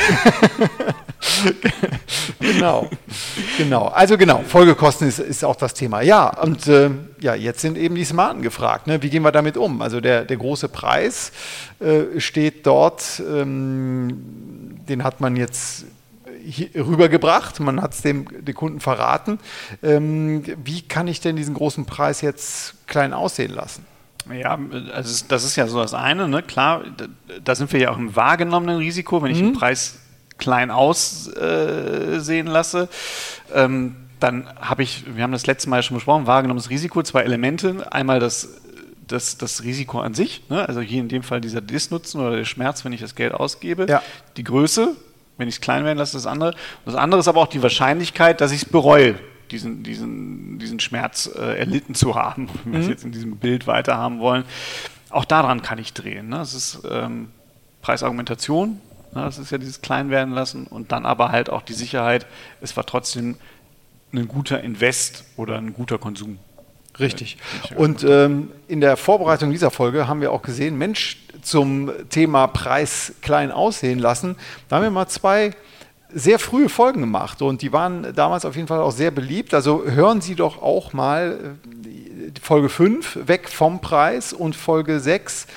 genau, 2.39 2.89
genau. 3.57 3.87
Also 3.87 4.17
genau, 4.17 4.41
Folgekosten 4.47 5.07
ist, 5.07 5.19
ist 5.19 5.43
auch 5.43 5.57
das 5.57 5.73
Thema. 5.73 6.01
Ja, 6.01 6.29
und 6.41 6.67
äh, 6.67 6.91
ja, 7.19 7.35
jetzt 7.35 7.61
sind 7.61 7.77
eben 7.77 7.95
die 7.95 8.05
Smarten 8.05 8.41
gefragt. 8.41 8.87
Ne? 8.87 9.01
Wie 9.01 9.09
gehen 9.09 9.23
wir 9.23 9.31
damit 9.31 9.57
um? 9.57 9.81
Also 9.81 9.99
der, 9.99 10.23
der 10.23 10.37
große 10.37 10.69
Preis 10.69 11.31
äh, 11.79 12.19
steht 12.19 12.65
dort, 12.65 13.21
ähm, 13.29 14.79
den 14.87 15.03
hat 15.03 15.19
man 15.19 15.35
jetzt 15.35 15.85
rübergebracht, 16.75 17.59
man 17.59 17.81
hat 17.81 17.93
es 17.93 18.01
dem, 18.01 18.25
dem 18.43 18.55
Kunden 18.55 18.79
verraten. 18.79 19.39
Ähm, 19.81 20.43
wie 20.63 20.81
kann 20.81 21.07
ich 21.07 21.21
denn 21.21 21.35
diesen 21.35 21.53
großen 21.53 21.85
Preis 21.85 22.21
jetzt 22.21 22.87
klein 22.87 23.13
aussehen 23.13 23.53
lassen? 23.53 23.85
Ja, 24.31 24.57
also 24.93 25.25
das 25.27 25.43
ist 25.43 25.55
ja 25.57 25.67
so 25.67 25.81
das 25.81 25.93
eine, 25.93 26.27
ne? 26.27 26.43
klar, 26.43 26.83
da 27.43 27.55
sind 27.55 27.73
wir 27.73 27.79
ja 27.79 27.91
auch 27.91 27.97
im 27.97 28.15
wahrgenommenen 28.15 28.77
Risiko, 28.77 29.21
wenn 29.21 29.31
ich 29.31 29.41
mhm. 29.41 29.47
den 29.47 29.53
Preis 29.53 29.99
klein 30.37 30.71
aussehen 30.71 32.47
lasse. 32.47 32.89
Ähm, 33.53 33.95
dann 34.19 34.47
habe 34.59 34.83
ich, 34.83 35.03
wir 35.15 35.23
haben 35.23 35.33
das 35.33 35.45
letzte 35.45 35.69
Mal 35.69 35.83
schon 35.83 35.95
besprochen, 35.95 36.27
wahrgenommenes 36.27 36.69
Risiko, 36.69 37.03
zwei 37.03 37.23
Elemente. 37.23 37.91
Einmal 37.91 38.21
das, 38.21 38.61
das, 39.05 39.37
das 39.37 39.63
Risiko 39.63 39.99
an 39.99 40.13
sich, 40.13 40.43
ne? 40.49 40.67
also 40.67 40.79
hier 40.79 41.01
in 41.01 41.09
dem 41.09 41.23
Fall 41.23 41.41
dieser 41.41 41.59
Disnutzen 41.59 42.21
oder 42.21 42.37
der 42.37 42.45
Schmerz, 42.45 42.85
wenn 42.85 42.93
ich 42.93 43.01
das 43.01 43.15
Geld 43.15 43.33
ausgebe. 43.33 43.85
Ja. 43.89 44.01
Die 44.37 44.45
Größe, 44.45 44.95
wenn 45.37 45.47
ich 45.47 45.55
es 45.55 45.61
klein 45.61 45.85
werden 45.85 45.97
lasse, 45.97 46.17
das 46.17 46.25
andere. 46.25 46.51
Und 46.51 46.93
das 46.93 46.95
andere 46.95 47.19
ist 47.19 47.27
aber 47.27 47.41
auch 47.41 47.47
die 47.47 47.63
Wahrscheinlichkeit, 47.63 48.41
dass 48.41 48.51
ich 48.51 48.63
es 48.63 48.65
bereue, 48.65 49.15
diesen, 49.51 49.83
diesen, 49.83 50.59
diesen 50.59 50.79
Schmerz 50.79 51.29
äh, 51.35 51.57
erlitten 51.57 51.95
zu 51.95 52.15
haben, 52.15 52.49
wenn 52.63 52.73
wir 52.73 52.79
es 52.79 52.85
mhm. 52.85 52.91
jetzt 52.91 53.03
in 53.03 53.11
diesem 53.11 53.37
Bild 53.37 53.67
weiterhaben 53.67 54.19
wollen. 54.19 54.45
Auch 55.09 55.25
daran 55.25 55.61
kann 55.61 55.77
ich 55.77 55.93
drehen. 55.93 56.29
Ne? 56.29 56.37
Das 56.37 56.53
ist 56.53 56.81
ähm, 56.89 57.29
Preisargumentation, 57.81 58.81
ne? 59.13 59.21
das 59.21 59.37
ist 59.37 59.51
ja 59.51 59.57
dieses 59.57 59.81
Kleinwerden 59.81 60.33
lassen 60.33 60.65
und 60.67 60.91
dann 60.91 61.05
aber 61.05 61.31
halt 61.31 61.49
auch 61.49 61.61
die 61.61 61.73
Sicherheit, 61.73 62.25
es 62.61 62.75
war 62.77 62.85
trotzdem 62.85 63.37
ein 64.11 64.27
guter 64.27 64.61
Invest 64.61 65.25
oder 65.37 65.57
ein 65.57 65.73
guter 65.73 65.97
Konsum. 65.97 66.39
Richtig. 66.99 67.37
Und 67.75 68.03
ähm, 68.03 68.51
in 68.67 68.81
der 68.81 68.97
Vorbereitung 68.97 69.51
dieser 69.51 69.71
Folge 69.71 70.07
haben 70.07 70.21
wir 70.21 70.31
auch 70.31 70.41
gesehen, 70.41 70.77
Mensch, 70.77 71.17
zum 71.41 71.91
Thema 72.09 72.47
Preis 72.47 73.13
klein 73.21 73.51
aussehen 73.51 73.99
lassen, 73.99 74.35
da 74.69 74.77
haben 74.77 74.83
wir 74.83 74.91
mal 74.91 75.07
zwei 75.07 75.51
sehr 76.13 76.39
frühe 76.39 76.69
Folgen 76.69 77.01
gemacht 77.01 77.41
und 77.41 77.61
die 77.61 77.73
waren 77.73 78.13
damals 78.15 78.45
auf 78.45 78.55
jeden 78.55 78.67
Fall 78.67 78.79
auch 78.79 78.91
sehr 78.91 79.11
beliebt. 79.11 79.53
Also 79.53 79.83
hören 79.85 80.21
Sie 80.21 80.35
doch 80.35 80.61
auch 80.61 80.93
mal 80.93 81.55
äh, 81.85 82.39
Folge 82.41 82.69
5, 82.69 83.27
weg 83.27 83.49
vom 83.49 83.81
Preis 83.81 84.31
und 84.31 84.55
Folge 84.55 84.99
6, 84.99 85.47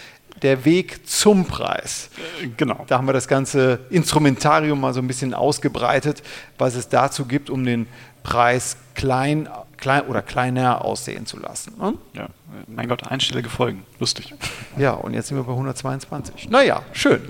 der 0.43 0.65
Weg 0.65 1.07
zum 1.07 1.45
Preis. 1.45 2.11
Äh, 2.43 2.49
genau. 2.57 2.85
Da 2.87 2.97
haben 2.99 3.07
wir 3.07 3.13
das 3.13 3.29
ganze 3.29 3.81
Instrumentarium 3.91 4.81
mal 4.81 4.95
so 4.95 5.01
ein 5.01 5.07
bisschen 5.07 5.35
ausgebreitet, 5.35 6.23
was 6.57 6.75
es 6.75 6.89
dazu 6.89 7.27
gibt, 7.27 7.51
um 7.51 7.65
den 7.65 7.87
Preis 8.23 8.77
klein, 8.95 9.49
klein 9.77 10.03
oder 10.03 10.23
kleiner 10.23 10.85
aussehen 10.85 11.27
zu 11.27 11.39
lassen. 11.39 11.75
Ne? 11.79 11.95
Ja, 12.15 12.29
mein 12.67 12.89
Gott, 12.89 13.07
einstellige 13.07 13.49
Folgen. 13.49 13.85
Lustig. 13.99 14.35
Ja, 14.79 14.91
und 14.91 15.15
jetzt 15.15 15.29
sind 15.29 15.39
wir 15.39 15.45
bei 15.45 15.53
122. 15.53 16.51
Naja, 16.51 16.83
schön. 16.93 17.23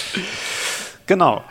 genau. 1.06 1.42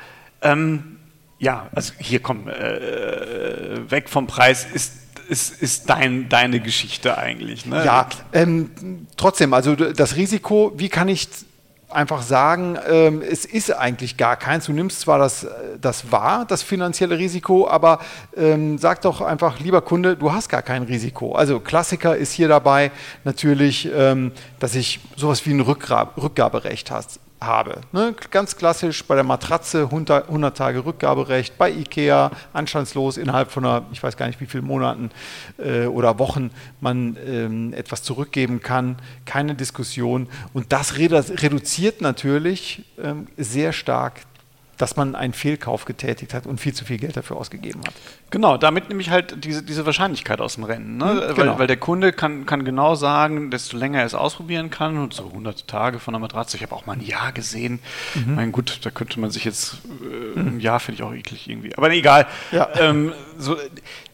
Ähm, 0.42 0.98
ja, 1.40 1.68
also 1.76 1.92
hier 2.00 2.22
komm, 2.22 2.48
äh, 2.48 3.92
weg 3.92 4.08
vom 4.08 4.28
Preis 4.28 4.66
ist 4.74 5.04
ist, 5.28 5.62
ist 5.62 5.90
dein, 5.90 6.30
deine 6.30 6.60
Geschichte 6.60 7.18
eigentlich. 7.18 7.66
Ne? 7.66 7.84
Ja, 7.86 8.08
ähm, 8.34 9.08
trotzdem, 9.18 9.54
also 9.54 9.76
das 9.76 10.16
Risiko, 10.16 10.74
wie 10.76 10.90
kann 10.90 11.08
ich 11.08 11.28
einfach 11.96 12.22
sagen, 12.22 12.78
ähm, 12.90 13.22
es 13.22 13.46
ist 13.46 13.72
eigentlich 13.72 14.18
gar 14.18 14.36
keins. 14.36 14.66
Du 14.66 14.74
nimmst 14.74 15.02
zwar 15.02 15.20
das, 15.20 15.48
das 15.80 16.12
wahr, 16.12 16.46
das 16.46 16.64
finanzielle 16.64 17.18
Risiko, 17.18 17.68
aber 17.68 18.00
ähm, 18.36 18.78
sag 18.78 19.02
doch 19.02 19.22
einfach, 19.22 19.60
lieber 19.60 19.82
Kunde, 19.82 20.16
du 20.16 20.32
hast 20.32 20.50
gar 20.50 20.62
kein 20.62 20.84
Risiko. 20.84 21.34
Also 21.34 21.60
Klassiker 21.60 22.16
ist 22.16 22.34
hier 22.34 22.48
dabei 22.48 22.92
natürlich, 23.24 23.90
ähm, 23.96 24.32
dass 24.60 24.76
ich 24.76 25.00
sowas 25.16 25.46
wie 25.46 25.52
ein 25.52 25.62
Rückgaberecht 25.62 26.92
hast, 26.92 27.20
habe. 27.46 27.82
Ne? 27.92 28.16
Ganz 28.32 28.56
klassisch 28.56 29.04
bei 29.06 29.16
der 29.16 29.24
Matratze 29.24 29.84
100, 29.84 30.28
100, 30.28 30.58
Tage 30.58 30.86
Rückgaberecht, 30.86 31.58
bei 31.58 31.70
Ikea 31.72 32.32
anstandslos 32.54 33.18
innerhalb 33.18 33.52
von 33.52 33.66
einer, 33.66 33.86
ich 33.92 34.02
weiß 34.02 34.18
gar 34.18 34.28
nicht 34.28 34.42
wie 34.42 34.46
vielen 34.46 34.66
Monaten 34.66 35.10
äh, 35.58 35.86
oder 35.86 36.20
Wochen 36.20 36.52
man 36.82 37.18
ähm, 37.26 37.74
etwas 37.74 38.04
zurückgeben 38.04 38.62
kann. 38.62 38.98
Keine 39.26 39.56
Diskussion. 39.56 40.28
Und 40.54 40.72
das 40.72 40.98
reduziert 40.98 42.02
natürlich 42.02 42.86
ähm, 43.02 43.28
sehr 43.38 43.74
stark 43.74 44.22
dass 44.78 44.96
man 44.96 45.16
einen 45.16 45.34
Fehlkauf 45.34 45.86
getätigt 45.86 46.34
hat 46.34 46.46
und 46.46 46.60
viel 46.60 46.74
zu 46.74 46.86
viel 46.86 46.98
Geld 46.98 47.16
dafür 47.16 47.38
ausgegeben 47.38 47.82
hat. 47.86 47.94
Genau, 48.32 48.58
damit 48.58 48.90
nehme 48.90 49.02
ich 49.02 49.10
halt 49.10 49.44
diese, 49.44 49.64
diese 49.64 49.86
Wahrscheinlichkeit 49.86 50.42
aus 50.42 50.56
dem 50.56 50.64
Rennen. 50.64 50.98
Ne? 50.98 51.06
Mhm, 51.06 51.36
genau. 51.36 51.52
weil, 51.54 51.60
weil, 51.60 51.68
der 51.68 51.78
Kunde 51.78 52.12
kann, 52.12 52.46
kann 52.46 52.66
genau 52.66 52.96
sagen, 52.96 53.52
desto 53.52 53.78
länger 53.78 54.00
er 54.00 54.06
es 54.06 54.16
ausprobieren 54.16 54.70
kann 54.70 54.98
und 54.98 55.14
so 55.14 55.28
100 55.28 55.68
Tage 55.68 56.00
von 56.00 56.14
der 56.14 56.20
Matratze. 56.20 56.58
Ich 56.58 56.64
habe 56.64 56.76
auch 56.76 56.86
mal 56.86 56.94
ein 56.94 57.06
Jahr 57.06 57.32
gesehen. 57.32 57.80
Mhm. 58.16 58.36
Mein 58.36 58.52
gut, 58.52 58.80
da 58.84 58.90
könnte 58.90 59.20
man 59.20 59.30
sich 59.30 59.46
jetzt 59.46 59.78
äh, 60.02 60.40
ein 60.40 60.60
Jahr 60.60 60.80
finde 60.80 61.02
ich 61.02 61.08
auch 61.08 61.14
eklig 61.14 61.50
irgendwie. 61.50 61.76
Aber 61.76 61.92
egal. 61.92 62.28
Ja. 62.52 62.70
Ähm, 62.76 63.14
so, 63.38 63.58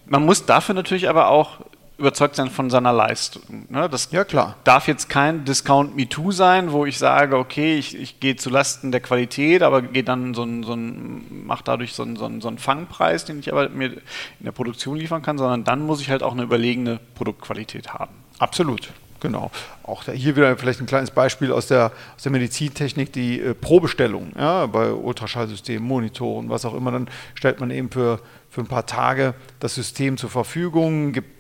man 0.05 0.25
muss 0.25 0.45
dafür 0.45 0.75
natürlich 0.75 1.07
aber 1.07 1.29
auch 1.29 1.59
überzeugt 1.99 2.35
sein 2.35 2.49
von 2.49 2.69
seiner 2.69 2.93
Leistung. 2.93 3.67
Ne? 3.69 3.89
Das 3.89 4.09
ja, 4.11 4.23
klar. 4.23 4.55
darf 4.63 4.87
jetzt 4.87 5.09
kein 5.09 5.45
Discount 5.45 5.95
Me 5.95 6.07
Too 6.07 6.31
sein, 6.31 6.71
wo 6.71 6.85
ich 6.85 6.97
sage, 6.97 7.37
okay, 7.37 7.75
ich, 7.77 7.95
ich 7.95 8.19
gehe 8.19 8.35
zu 8.35 8.49
Lasten 8.49 8.91
der 8.91 9.01
Qualität, 9.01 9.61
aber 9.61 9.81
gehe 9.81 10.03
dann 10.03 10.33
so 10.33 10.43
ein, 10.43 10.63
so 10.63 10.73
ein, 10.73 11.45
mache 11.45 11.63
dadurch 11.63 11.93
so 11.93 12.03
einen 12.03 12.15
so 12.15 12.29
so 12.39 12.47
ein 12.47 12.57
Fangpreis, 12.57 13.25
den 13.25 13.39
ich 13.39 13.51
aber 13.51 13.69
mir 13.69 13.87
in 13.87 14.01
der 14.45 14.51
Produktion 14.51 14.95
liefern 14.95 15.21
kann, 15.21 15.37
sondern 15.37 15.63
dann 15.63 15.81
muss 15.81 16.01
ich 16.01 16.09
halt 16.09 16.23
auch 16.23 16.31
eine 16.31 16.43
überlegene 16.43 16.99
Produktqualität 17.15 17.93
haben. 17.93 18.13
Absolut. 18.39 18.89
Genau. 19.19 19.51
Auch 19.83 20.03
hier 20.03 20.35
wieder 20.35 20.55
vielleicht 20.57 20.79
ein 20.79 20.85
kleines 20.85 21.11
Beispiel 21.11 21.51
aus 21.51 21.67
der, 21.67 21.91
aus 22.15 22.23
der 22.23 22.31
Medizintechnik, 22.31 23.11
die 23.11 23.41
äh, 23.41 23.53
Probestellung 23.53 24.31
ja, 24.37 24.65
bei 24.65 24.91
Ultraschallsystemen, 24.91 25.85
Monitoren, 25.85 26.49
was 26.49 26.65
auch 26.65 26.73
immer. 26.73 26.91
Dann 26.91 27.09
stellt 27.35 27.59
man 27.59 27.69
eben 27.71 27.89
für, 27.89 28.21
für 28.49 28.61
ein 28.61 28.67
paar 28.67 28.85
Tage 28.85 29.33
das 29.59 29.75
System 29.75 30.15
zur 30.17 30.29
Verfügung, 30.29 31.11
gibt 31.11 31.38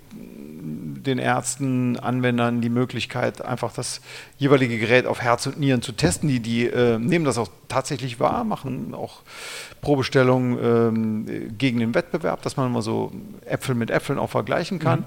den 0.61 1.17
Ärzten, 1.17 1.97
Anwendern 1.97 2.61
die 2.61 2.69
Möglichkeit, 2.69 3.41
einfach 3.43 3.73
das 3.73 4.01
jeweilige 4.37 4.77
Gerät 4.77 5.05
auf 5.05 5.21
Herz 5.21 5.45
und 5.47 5.59
Nieren 5.59 5.81
zu 5.81 5.91
testen. 5.91 6.29
Die, 6.29 6.39
die 6.39 6.67
äh, 6.67 6.97
nehmen 6.99 7.25
das 7.25 7.37
auch 7.37 7.49
tatsächlich 7.67 8.19
wahr, 8.19 8.43
machen 8.43 8.93
auch 8.93 9.21
Probestellungen 9.81 10.57
ähm, 10.63 11.57
gegen 11.57 11.79
den 11.79 11.95
Wettbewerb, 11.95 12.41
dass 12.41 12.57
man 12.57 12.71
mal 12.71 12.81
so 12.81 13.11
Äpfel 13.45 13.75
mit 13.75 13.91
Äpfeln 13.91 14.19
auch 14.19 14.29
vergleichen 14.29 14.79
kann. 14.79 14.99
Mhm. 14.99 15.05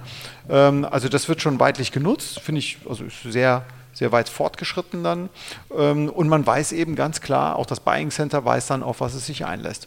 Ähm, 0.50 0.84
also 0.90 1.08
das 1.08 1.28
wird 1.28 1.42
schon 1.42 1.60
weitlich 1.60 1.92
genutzt, 1.92 2.40
finde 2.40 2.60
ich, 2.60 2.78
also 2.88 3.04
ist 3.04 3.22
sehr 3.22 3.64
sehr 3.94 4.10
weit 4.10 4.28
fortgeschritten 4.28 5.04
dann. 5.04 5.28
Ähm, 5.76 6.08
und 6.08 6.28
man 6.28 6.46
weiß 6.46 6.72
eben 6.72 6.96
ganz 6.96 7.20
klar, 7.20 7.56
auch 7.56 7.66
das 7.66 7.80
Buying 7.80 8.10
Center 8.10 8.44
weiß 8.44 8.66
dann, 8.68 8.82
auf 8.82 9.00
was 9.00 9.14
es 9.14 9.26
sich 9.26 9.44
einlässt. 9.44 9.86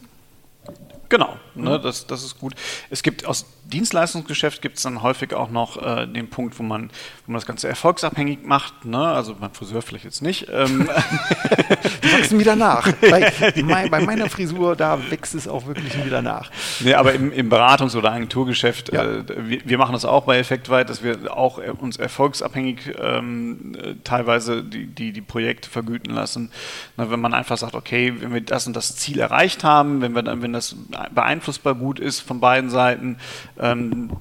Genau, 1.10 1.38
ne, 1.54 1.80
das, 1.80 2.08
das 2.08 2.24
ist 2.24 2.40
gut. 2.40 2.54
Es 2.90 3.04
gibt 3.04 3.26
aus 3.26 3.46
Dienstleistungsgeschäft 3.66 4.62
gibt 4.62 4.78
es 4.78 4.84
dann 4.84 5.02
häufig 5.02 5.34
auch 5.34 5.50
noch 5.50 5.82
äh, 5.82 6.06
den 6.06 6.30
Punkt, 6.30 6.60
wo 6.60 6.64
man, 6.64 6.90
wo 7.26 7.32
man 7.32 7.40
das 7.40 7.48
Ganze 7.48 7.68
erfolgsabhängig 7.68 8.40
macht. 8.44 8.86
Ne? 8.86 9.00
Also 9.00 9.36
beim 9.36 9.52
Friseur 9.54 9.82
vielleicht 9.82 10.06
jetzt 10.06 10.22
nicht. 10.22 10.48
Ähm. 10.52 10.88
Die 12.04 12.14
wachsen 12.14 12.40
wieder 12.40 12.56
nach. 12.56 12.92
Bei, 12.94 13.32
mein, 13.64 13.90
bei, 13.90 14.02
meiner 14.02 14.30
Frisur, 14.30 14.76
da 14.76 15.00
wächst 15.10 15.34
es 15.34 15.48
auch 15.48 15.66
wirklich 15.66 16.06
wieder 16.06 16.22
nach. 16.22 16.52
Nee, 16.82 16.94
aber 16.94 17.14
im, 17.14 17.32
im 17.32 17.52
Beratungs- 17.52 17.96
oder 17.96 18.12
Agenturgeschäft, 18.12 18.94
ja. 18.94 19.04
äh, 19.04 19.24
wir, 19.50 19.62
wir, 19.66 19.78
machen 19.80 19.94
das 19.94 20.06
auch 20.06 20.26
bei 20.26 20.38
Effektweit, 20.38 20.90
dass 20.90 21.04
wir 21.04 21.36
auch 21.36 21.58
uns 21.80 21.98
erfolgsabhängig 21.98 22.94
ähm, 23.00 23.76
teilweise 24.04 24.64
die, 24.64 24.86
die, 24.86 25.12
die, 25.12 25.22
Projekte 25.22 25.70
vergüten 25.70 26.14
lassen. 26.14 26.52
Na, 26.98 27.10
wenn 27.10 27.20
man 27.20 27.34
einfach 27.34 27.58
sagt, 27.58 27.74
okay, 27.74 28.14
wenn 28.20 28.34
wir 28.34 28.42
das 28.42 28.68
und 28.68 28.76
das 28.76 28.96
Ziel 28.96 29.20
erreicht 29.20 29.64
haben, 29.64 30.02
wenn, 30.02 30.14
wir 30.14 30.22
dann, 30.22 30.44
wenn 30.44 30.54
das 30.54 30.76
beeinflussbar 31.14 31.76
gut 31.76 32.00
ist 32.00 32.20
von 32.22 32.40
beiden 32.40 32.70
Seiten, 32.70 33.18
ähm, 33.60 34.12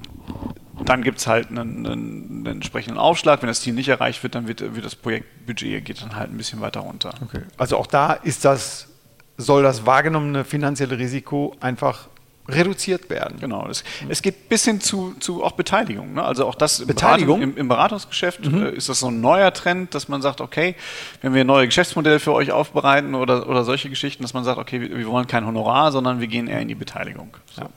dann 0.83 1.03
gibt 1.03 1.19
es 1.19 1.27
halt 1.27 1.49
einen, 1.49 1.85
einen, 1.85 2.45
entsprechenden 2.45 2.97
Aufschlag. 2.97 3.41
Wenn 3.41 3.47
das 3.47 3.61
Ziel 3.61 3.73
nicht 3.73 3.87
erreicht 3.87 4.21
wird, 4.23 4.35
dann 4.35 4.47
wird, 4.47 4.61
wird 4.75 4.85
das 4.85 4.95
Projektbudget 4.95 5.85
geht 5.85 6.01
dann 6.01 6.15
halt 6.15 6.31
ein 6.31 6.37
bisschen 6.37 6.61
weiter 6.61 6.81
runter. 6.81 7.13
Okay. 7.23 7.41
Also 7.57 7.77
auch 7.77 7.87
da 7.87 8.13
ist 8.13 8.45
das, 8.45 8.89
soll 9.37 9.63
das 9.63 9.85
wahrgenommene 9.85 10.43
finanzielle 10.43 10.97
Risiko 10.97 11.55
einfach 11.59 12.09
reduziert 12.47 13.09
werden. 13.09 13.39
Genau. 13.39 13.67
Es, 13.67 13.83
es 14.07 14.21
geht 14.21 14.49
bis 14.49 14.65
hin 14.65 14.79
zu, 14.79 15.15
zu 15.19 15.43
auch 15.43 15.53
Beteiligung. 15.53 16.13
Ne? 16.13 16.23
Also 16.23 16.45
auch 16.45 16.55
das 16.55 16.85
Beteiligung? 16.85 17.39
Beratung, 17.39 17.53
im, 17.55 17.57
im, 17.57 17.67
Beratungsgeschäft 17.67 18.45
mhm. 18.45 18.65
äh, 18.65 18.69
ist 18.71 18.89
das 18.89 18.99
so 18.99 19.07
ein 19.07 19.19
neuer 19.19 19.51
Trend, 19.53 19.95
dass 19.95 20.07
man 20.07 20.21
sagt, 20.21 20.41
okay, 20.41 20.75
wenn 21.21 21.33
wir 21.33 21.43
neue 21.43 21.65
Geschäftsmodelle 21.65 22.19
für 22.19 22.33
euch 22.33 22.51
aufbereiten 22.51 23.15
oder, 23.15 23.49
oder 23.49 23.63
solche 23.63 23.89
Geschichten, 23.89 24.23
dass 24.23 24.33
man 24.33 24.43
sagt, 24.43 24.59
okay, 24.59 24.81
wir, 24.81 24.95
wir 24.95 25.07
wollen 25.07 25.27
kein 25.27 25.45
Honorar, 25.45 25.91
sondern 25.91 26.19
wir 26.19 26.27
gehen 26.27 26.47
eher 26.47 26.59
in 26.59 26.67
die 26.67 26.75
Beteiligung. 26.75 27.35
So. 27.55 27.61
Ja. 27.61 27.69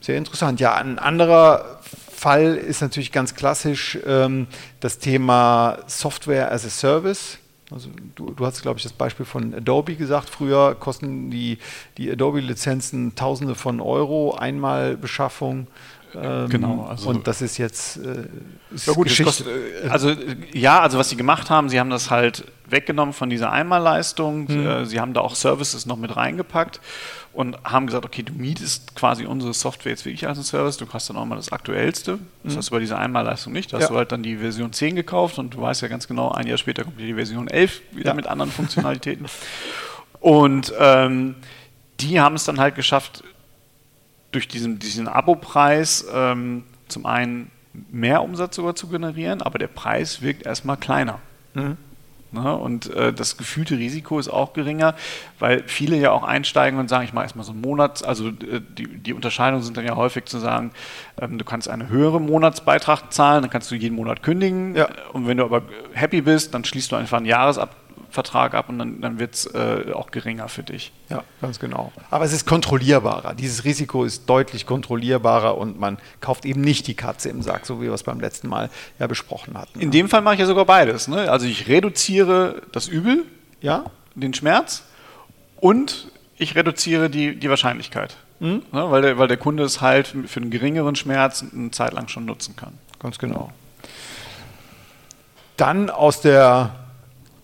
Sehr 0.00 0.18
interessant. 0.18 0.60
Ja, 0.60 0.74
ein 0.74 0.98
anderer 0.98 1.80
Fall 2.14 2.54
ist 2.54 2.80
natürlich 2.80 3.12
ganz 3.12 3.34
klassisch 3.34 3.98
ähm, 4.06 4.46
das 4.80 4.98
Thema 4.98 5.78
Software 5.86 6.50
as 6.50 6.64
a 6.64 6.70
Service. 6.70 7.38
Also 7.70 7.90
du, 8.14 8.30
du 8.30 8.46
hast, 8.46 8.62
glaube 8.62 8.78
ich, 8.78 8.84
das 8.84 8.92
Beispiel 8.92 9.26
von 9.26 9.54
Adobe 9.54 9.96
gesagt. 9.96 10.30
Früher 10.30 10.74
kosten 10.74 11.30
die, 11.30 11.58
die 11.98 12.10
Adobe-Lizenzen 12.10 13.14
Tausende 13.16 13.54
von 13.54 13.80
Euro, 13.80 14.34
Einmalbeschaffung. 14.34 15.66
Ähm, 16.14 16.48
genau. 16.48 16.86
Also 16.88 17.10
und 17.10 17.26
das 17.26 17.42
ist 17.42 17.58
jetzt 17.58 17.96
äh, 17.96 18.28
ist 18.72 18.86
ja 18.86 18.92
gut, 18.92 19.08
kostet, 19.22 19.48
äh, 19.48 19.88
also 19.88 20.12
ja, 20.52 20.80
also 20.80 20.98
was 20.98 21.10
sie 21.10 21.16
gemacht 21.16 21.50
haben, 21.50 21.68
sie 21.68 21.80
haben 21.80 21.90
das 21.90 22.10
halt 22.10 22.44
weggenommen 22.68 23.12
von 23.12 23.28
dieser 23.28 23.50
Einmalleistung. 23.50 24.48
Hm. 24.48 24.86
Sie 24.86 25.00
haben 25.00 25.12
da 25.12 25.20
auch 25.20 25.34
Services 25.34 25.86
noch 25.86 25.96
mit 25.96 26.16
reingepackt 26.16 26.80
und 27.36 27.58
haben 27.64 27.86
gesagt, 27.86 28.06
okay, 28.06 28.22
du 28.22 28.32
mietest 28.32 28.96
quasi 28.96 29.26
unsere 29.26 29.52
Software 29.52 29.92
jetzt 29.92 30.06
wirklich 30.06 30.26
als 30.26 30.38
ein 30.38 30.44
Service, 30.44 30.78
du 30.78 30.86
hast 30.90 31.10
dann 31.10 31.18
auch 31.18 31.26
mal 31.26 31.36
das 31.36 31.52
Aktuellste. 31.52 32.18
Das 32.42 32.54
mhm. 32.54 32.58
hast 32.58 32.68
du 32.68 32.70
bei 32.72 32.80
dieser 32.80 32.98
Einmalleistung 32.98 33.52
nicht. 33.52 33.72
Da 33.72 33.76
hast 33.76 33.84
ja. 33.84 33.88
du 33.90 33.96
halt 33.96 34.10
dann 34.10 34.22
die 34.22 34.38
Version 34.38 34.72
10 34.72 34.96
gekauft 34.96 35.38
und 35.38 35.52
du 35.52 35.60
weißt 35.60 35.82
ja 35.82 35.88
ganz 35.88 36.08
genau, 36.08 36.30
ein 36.32 36.46
Jahr 36.46 36.56
später 36.56 36.84
kommt 36.84 36.98
die 36.98 37.12
Version 37.12 37.46
11 37.46 37.82
wieder 37.92 38.10
ja. 38.10 38.14
mit 38.14 38.26
anderen 38.26 38.50
Funktionalitäten. 38.50 39.26
und 40.20 40.72
ähm, 40.78 41.34
die 42.00 42.20
haben 42.20 42.36
es 42.36 42.44
dann 42.44 42.58
halt 42.58 42.74
geschafft, 42.74 43.22
durch 44.32 44.48
diesen, 44.48 44.78
diesen 44.78 45.06
Abo-Preis 45.06 46.06
ähm, 46.12 46.64
zum 46.88 47.04
einen 47.04 47.50
mehr 47.90 48.22
Umsatz 48.22 48.56
sogar 48.56 48.74
zu 48.74 48.88
generieren, 48.88 49.42
aber 49.42 49.58
der 49.58 49.68
Preis 49.68 50.22
wirkt 50.22 50.46
erstmal 50.46 50.78
kleiner. 50.78 51.20
Mhm. 51.54 51.76
Ne? 52.32 52.56
Und 52.56 52.92
äh, 52.94 53.12
das 53.12 53.36
gefühlte 53.36 53.78
Risiko 53.78 54.18
ist 54.18 54.28
auch 54.28 54.52
geringer, 54.52 54.94
weil 55.38 55.62
viele 55.66 55.96
ja 55.96 56.10
auch 56.10 56.22
einsteigen 56.22 56.78
und 56.78 56.88
sagen, 56.88 57.04
ich 57.04 57.12
mache 57.12 57.24
erstmal 57.24 57.44
so 57.44 57.52
einen 57.52 57.60
Monat, 57.60 58.04
also 58.04 58.28
äh, 58.28 58.60
die, 58.76 58.86
die 58.86 59.12
Unterscheidungen 59.12 59.62
sind 59.62 59.76
dann 59.76 59.86
ja 59.86 59.96
häufig 59.96 60.24
zu 60.26 60.38
sagen, 60.38 60.72
ähm, 61.20 61.38
du 61.38 61.44
kannst 61.44 61.68
einen 61.68 61.88
höheren 61.88 62.26
Monatsbeitrag 62.26 63.12
zahlen, 63.12 63.42
dann 63.42 63.50
kannst 63.50 63.70
du 63.70 63.74
jeden 63.74 63.96
Monat 63.96 64.22
kündigen. 64.22 64.74
Ja. 64.74 64.88
Und 65.12 65.26
wenn 65.26 65.36
du 65.36 65.44
aber 65.44 65.62
happy 65.92 66.20
bist, 66.20 66.54
dann 66.54 66.64
schließt 66.64 66.92
du 66.92 66.96
einfach 66.96 67.18
einen 67.18 67.26
Jahresab 67.26 67.85
Vertrag 68.16 68.54
ab 68.54 68.70
und 68.70 68.78
dann, 68.78 69.02
dann 69.02 69.18
wird 69.18 69.34
es 69.34 69.46
äh, 69.54 69.92
auch 69.92 70.10
geringer 70.10 70.48
für 70.48 70.62
dich. 70.62 70.90
Ja, 71.10 71.22
ganz 71.42 71.60
genau. 71.60 71.92
Aber 72.10 72.24
es 72.24 72.32
ist 72.32 72.46
kontrollierbarer. 72.46 73.34
Dieses 73.34 73.64
Risiko 73.64 74.04
ist 74.04 74.24
deutlich 74.26 74.64
kontrollierbarer 74.64 75.58
und 75.58 75.78
man 75.78 75.98
kauft 76.22 76.46
eben 76.46 76.62
nicht 76.62 76.86
die 76.86 76.94
Katze 76.94 77.28
im 77.28 77.42
Sack, 77.42 77.66
so 77.66 77.82
wie 77.82 77.84
wir 77.84 77.92
es 77.92 78.04
beim 78.04 78.18
letzten 78.18 78.48
Mal 78.48 78.70
ja 78.98 79.06
besprochen 79.06 79.58
hatten. 79.58 79.80
In 79.80 79.90
dem 79.90 80.08
Fall 80.08 80.22
mache 80.22 80.34
ich 80.34 80.40
ja 80.40 80.46
sogar 80.46 80.64
beides. 80.64 81.08
Ne? 81.08 81.30
Also 81.30 81.44
ich 81.44 81.68
reduziere 81.68 82.62
das 82.72 82.88
Übel, 82.88 83.24
ja. 83.60 83.84
den 84.14 84.32
Schmerz 84.32 84.84
und 85.60 86.10
ich 86.38 86.54
reduziere 86.54 87.10
die, 87.10 87.36
die 87.36 87.50
Wahrscheinlichkeit. 87.50 88.16
Mhm. 88.40 88.62
Ne? 88.72 88.90
Weil, 88.90 89.02
der, 89.02 89.18
weil 89.18 89.28
der 89.28 89.36
Kunde 89.36 89.62
es 89.62 89.82
halt 89.82 90.08
für 90.26 90.40
einen 90.40 90.50
geringeren 90.50 90.96
Schmerz 90.96 91.44
eine 91.52 91.70
Zeit 91.70 91.92
lang 91.92 92.08
schon 92.08 92.24
nutzen 92.24 92.56
kann. 92.56 92.72
Ganz 92.98 93.18
genau. 93.18 93.52
Dann 95.58 95.90
aus 95.90 96.22
der 96.22 96.85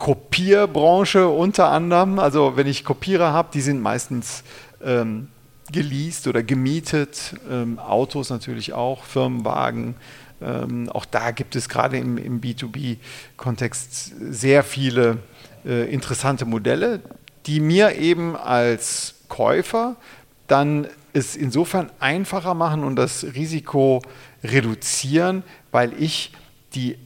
Kopierbranche 0.03 1.29
unter 1.29 1.69
anderem. 1.69 2.19
Also 2.19 2.57
wenn 2.57 2.67
ich 2.67 2.85
Kopierer 2.85 3.33
habe, 3.33 3.51
die 3.55 3.61
sind 3.61 3.81
meistens 3.81 4.43
ähm, 4.85 5.29
geleast 5.71 6.27
oder 6.27 6.43
gemietet. 6.43 7.37
Ähm, 7.49 7.79
Autos 7.79 8.29
natürlich 8.29 8.73
auch, 8.73 9.05
Firmenwagen. 9.05 9.95
Ähm, 10.41 10.89
auch 10.89 11.05
da 11.05 11.31
gibt 11.31 11.55
es 11.55 11.69
gerade 11.69 11.99
im, 11.99 12.19
im 12.19 12.41
B2B-Kontext 12.41 14.13
sehr 14.19 14.65
viele 14.65 15.19
äh, 15.65 15.89
interessante 15.95 16.47
Modelle, 16.47 16.99
die 17.47 17.61
mir 17.61 17.95
eben 17.95 18.35
als 18.35 19.15
Käufer 19.29 19.95
dann 20.49 20.89
es 21.13 21.37
insofern 21.37 21.91
einfacher 22.01 22.55
machen 22.55 22.83
und 22.83 22.97
das 22.97 23.23
Risiko 23.23 24.03
reduzieren, 24.43 25.45
weil 25.71 25.93
ich 25.97 26.33
die 26.75 26.99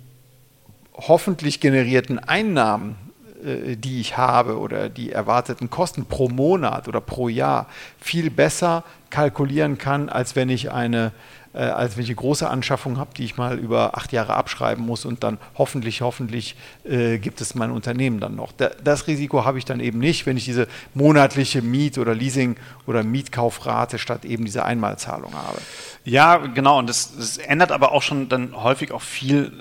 hoffentlich 0.96 1.60
generierten 1.60 2.18
Einnahmen, 2.18 2.96
äh, 3.44 3.76
die 3.76 4.00
ich 4.00 4.16
habe 4.16 4.58
oder 4.58 4.88
die 4.88 5.12
erwarteten 5.12 5.70
Kosten 5.70 6.06
pro 6.06 6.28
Monat 6.28 6.88
oder 6.88 7.00
pro 7.00 7.28
Jahr 7.28 7.66
viel 7.98 8.30
besser 8.30 8.84
kalkulieren 9.10 9.78
kann, 9.78 10.08
als 10.08 10.36
wenn 10.36 10.48
ich 10.48 10.72
eine 10.72 11.12
äh, 11.56 11.60
als 11.60 11.96
wenn 11.96 12.04
ich 12.04 12.10
eine 12.10 12.16
große 12.16 12.48
Anschaffung 12.48 12.98
habe, 12.98 13.10
die 13.16 13.24
ich 13.24 13.36
mal 13.38 13.58
über 13.58 13.96
acht 13.96 14.12
Jahre 14.12 14.34
abschreiben 14.34 14.84
muss 14.84 15.04
und 15.04 15.24
dann 15.24 15.38
hoffentlich, 15.56 16.02
hoffentlich 16.02 16.54
äh, 16.84 17.18
gibt 17.18 17.40
es 17.40 17.54
mein 17.54 17.70
Unternehmen 17.70 18.20
dann 18.20 18.36
noch. 18.36 18.52
Da, 18.52 18.70
das 18.84 19.06
Risiko 19.06 19.44
habe 19.44 19.56
ich 19.58 19.64
dann 19.64 19.80
eben 19.80 19.98
nicht, 19.98 20.26
wenn 20.26 20.36
ich 20.36 20.44
diese 20.44 20.68
monatliche 20.92 21.62
Miet- 21.62 21.98
oder 21.98 22.14
Leasing- 22.14 22.56
oder 22.86 23.02
Mietkaufrate 23.02 23.98
statt 23.98 24.26
eben 24.26 24.44
diese 24.44 24.64
Einmalzahlung 24.66 25.32
habe. 25.32 25.58
Ja, 26.04 26.36
genau. 26.36 26.78
Und 26.78 26.88
das, 26.88 27.16
das 27.16 27.38
ändert 27.38 27.72
aber 27.72 27.92
auch 27.92 28.02
schon 28.02 28.28
dann 28.28 28.54
häufig 28.62 28.92
auch 28.92 29.02
viel 29.02 29.52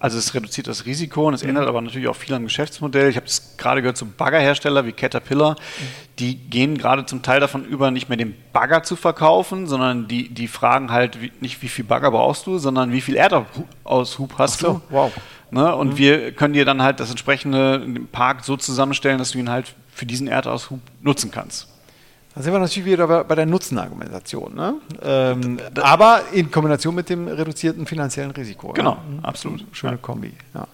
also 0.00 0.18
es 0.18 0.34
reduziert 0.34 0.66
das 0.66 0.86
Risiko 0.86 1.28
und 1.28 1.34
es 1.34 1.42
mhm. 1.42 1.50
ändert 1.50 1.68
aber 1.68 1.80
natürlich 1.80 2.08
auch 2.08 2.16
viel 2.16 2.34
am 2.34 2.44
Geschäftsmodell. 2.44 3.08
Ich 3.08 3.16
habe 3.16 3.26
es 3.26 3.56
gerade 3.56 3.80
gehört 3.82 3.96
zu 3.96 4.06
Baggerhersteller 4.06 4.86
wie 4.86 4.92
Caterpillar, 4.92 5.52
mhm. 5.52 5.84
die 6.18 6.36
gehen 6.36 6.76
gerade 6.78 7.06
zum 7.06 7.22
Teil 7.22 7.40
davon 7.40 7.64
über, 7.64 7.90
nicht 7.90 8.08
mehr 8.08 8.18
den 8.18 8.34
Bagger 8.52 8.82
zu 8.82 8.96
verkaufen, 8.96 9.66
sondern 9.66 10.08
die, 10.08 10.28
die 10.28 10.48
fragen 10.48 10.90
halt 10.90 11.20
wie, 11.20 11.32
nicht, 11.40 11.62
wie 11.62 11.68
viel 11.68 11.84
Bagger 11.84 12.10
brauchst 12.10 12.46
du, 12.46 12.58
sondern 12.58 12.92
wie 12.92 13.00
viel 13.00 13.16
Erdaushub 13.16 14.34
hast 14.38 14.60
so, 14.60 14.74
du. 14.74 14.82
Wow. 14.90 15.12
Ne? 15.50 15.74
Und 15.74 15.92
mhm. 15.92 15.98
wir 15.98 16.32
können 16.32 16.54
dir 16.54 16.64
dann 16.64 16.82
halt 16.82 17.00
das 17.00 17.10
entsprechende 17.10 17.86
Park 18.12 18.44
so 18.44 18.56
zusammenstellen, 18.56 19.18
dass 19.18 19.30
du 19.30 19.38
ihn 19.38 19.50
halt 19.50 19.74
für 19.92 20.06
diesen 20.06 20.26
Erdaushub 20.26 20.80
nutzen 21.00 21.30
kannst. 21.30 21.68
Da 22.34 22.42
sind 22.42 22.52
wir 22.52 22.58
natürlich 22.58 22.84
wieder 22.84 23.24
bei 23.24 23.34
der 23.34 23.46
Nutzenargumentation. 23.46 24.54
Ne? 24.54 24.74
Ähm, 25.02 25.60
aber 25.80 26.22
in 26.32 26.50
Kombination 26.50 26.94
mit 26.94 27.08
dem 27.08 27.28
reduzierten 27.28 27.86
finanziellen 27.86 28.32
Risiko. 28.32 28.72
Genau, 28.72 28.92
ja? 28.92 28.98
Absolut. 29.22 29.64
Schöne 29.70 29.92
ja. 29.92 29.98
Kombi. 29.98 30.32
Ja. 30.52 30.66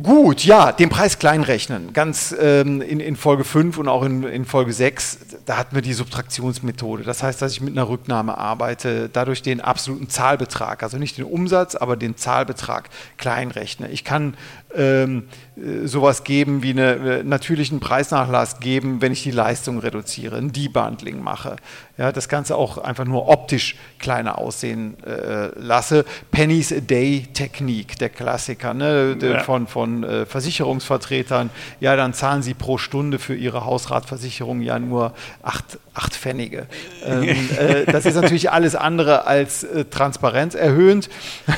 Gut, 0.00 0.42
ja, 0.46 0.72
den 0.72 0.88
Preis 0.88 1.18
kleinrechnen. 1.18 1.92
Ganz 1.92 2.34
ähm, 2.40 2.80
in, 2.80 2.98
in, 2.98 3.14
Folge 3.14 3.44
5 3.44 3.76
und 3.76 3.88
auch 3.88 4.04
in, 4.04 4.22
in, 4.22 4.46
Folge 4.46 4.72
6, 4.72 5.18
da 5.44 5.58
hatten 5.58 5.74
wir 5.74 5.82
die 5.82 5.92
Subtraktionsmethode. 5.92 7.02
Das 7.02 7.22
heißt, 7.22 7.42
dass 7.42 7.52
ich 7.52 7.60
mit 7.60 7.76
einer 7.76 7.90
Rücknahme 7.90 8.38
arbeite, 8.38 9.10
dadurch 9.12 9.42
den 9.42 9.60
absoluten 9.60 10.08
Zahlbetrag, 10.08 10.82
also 10.82 10.96
nicht 10.96 11.18
den 11.18 11.26
Umsatz, 11.26 11.74
aber 11.74 11.96
den 11.96 12.16
Zahlbetrag 12.16 12.88
kleinrechne. 13.18 13.90
Ich 13.90 14.02
kann 14.02 14.34
ähm, 14.74 15.24
äh, 15.56 15.86
sowas 15.86 16.24
geben 16.24 16.62
wie 16.62 16.70
einen 16.70 17.06
äh, 17.06 17.22
natürlichen 17.22 17.78
Preisnachlass 17.78 18.60
geben, 18.60 19.02
wenn 19.02 19.12
ich 19.12 19.22
die 19.22 19.30
Leistung 19.30 19.78
reduziere, 19.78 20.36
ein 20.36 20.52
Debundling 20.52 21.22
mache. 21.22 21.56
Ja, 21.98 22.10
das 22.10 22.30
Ganze 22.30 22.56
auch 22.56 22.78
einfach 22.78 23.04
nur 23.04 23.28
optisch 23.28 23.76
kleiner 23.98 24.38
aussehen 24.38 24.96
äh, 25.04 25.48
lasse. 25.58 26.06
Pennies 26.30 26.72
a 26.72 26.80
Day 26.80 27.28
Technik, 27.34 27.98
der 27.98 28.08
Klassiker 28.08 28.72
ne, 28.72 29.16
ja. 29.20 29.40
von, 29.40 29.66
von 29.66 29.81
äh, 29.84 30.26
Versicherungsvertretern. 30.26 31.50
Ja, 31.80 31.96
dann 31.96 32.14
zahlen 32.14 32.42
sie 32.42 32.54
pro 32.54 32.78
Stunde 32.78 33.18
für 33.18 33.34
ihre 33.34 33.64
Hausratversicherung 33.64 34.62
ja 34.62 34.78
nur 34.78 35.12
acht, 35.42 35.78
acht 35.94 36.14
Pfennige. 36.14 36.66
Ähm, 37.04 37.28
äh, 37.58 37.84
das 37.86 38.06
ist 38.06 38.14
natürlich 38.14 38.50
alles 38.50 38.74
andere 38.74 39.26
als 39.26 39.64
äh, 39.64 39.84
transparenzerhöhend, 39.84 41.08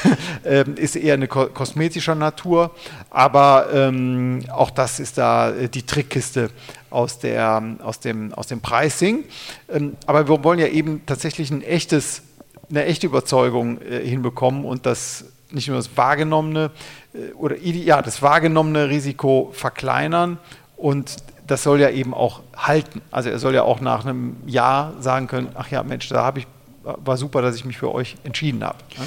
ähm, 0.45 0.75
ist 0.77 0.97
eher 0.97 1.15
eine 1.15 1.29
ko 1.29 1.47
kosmetischer 1.47 2.15
Natur. 2.15 2.71
Aber 3.11 3.69
ähm, 3.73 4.45
auch 4.51 4.71
das 4.71 5.01
ist 5.01 5.19
da 5.19 5.51
äh, 5.51 5.69
die 5.69 5.85
Trickkiste 5.87 6.51
aus, 6.91 7.19
der, 7.19 7.63
aus, 7.83 8.01
dem, 8.01 8.33
aus 8.35 8.47
dem 8.47 8.61
Pricing. 8.61 9.25
Ähm, 9.69 9.97
aber 10.07 10.29
wir 10.29 10.45
wollen 10.45 10.59
ja 10.59 10.69
eben 10.69 11.05
tatsächlich 11.07 11.51
ein 11.51 11.63
echtes, 11.63 12.23
eine 12.71 12.85
echte 12.85 13.07
Überzeugung 13.07 13.81
äh, 13.83 14.07
hinbekommen 14.07 14.65
und 14.65 14.87
das 14.87 15.25
nicht 15.55 15.69
nur 15.69 15.77
das 15.77 15.97
wahrgenommene 15.97 16.71
äh, 17.15 17.33
oder 17.35 17.57
ja, 17.59 18.03
das 18.03 18.23
wahrgenommene 18.23 18.89
Risiko 18.89 19.51
verkleinern 19.53 20.39
und 20.77 21.17
das 21.47 21.63
soll 21.63 21.81
ja 21.81 21.91
eben 21.91 22.15
auch 22.15 22.41
halten. 22.57 23.03
Also 23.11 23.29
er 23.29 23.39
soll 23.39 23.55
ja 23.55 23.63
auch 23.65 23.81
nach 23.81 24.05
einem 24.05 24.37
Jahr 24.47 24.95
sagen 25.01 25.27
können, 25.27 25.49
ach 25.55 25.71
ja, 25.71 25.83
Mensch, 25.83 26.09
da 26.09 26.25
habe 26.25 26.41
ich 26.41 26.47
war 26.85 27.17
super, 27.17 27.43
dass 27.43 27.57
ich 27.57 27.65
mich 27.65 27.79
für 27.79 27.93
euch 27.93 28.17
entschieden 28.25 28.63
habe. 28.63 28.79
Ne? 28.99 29.05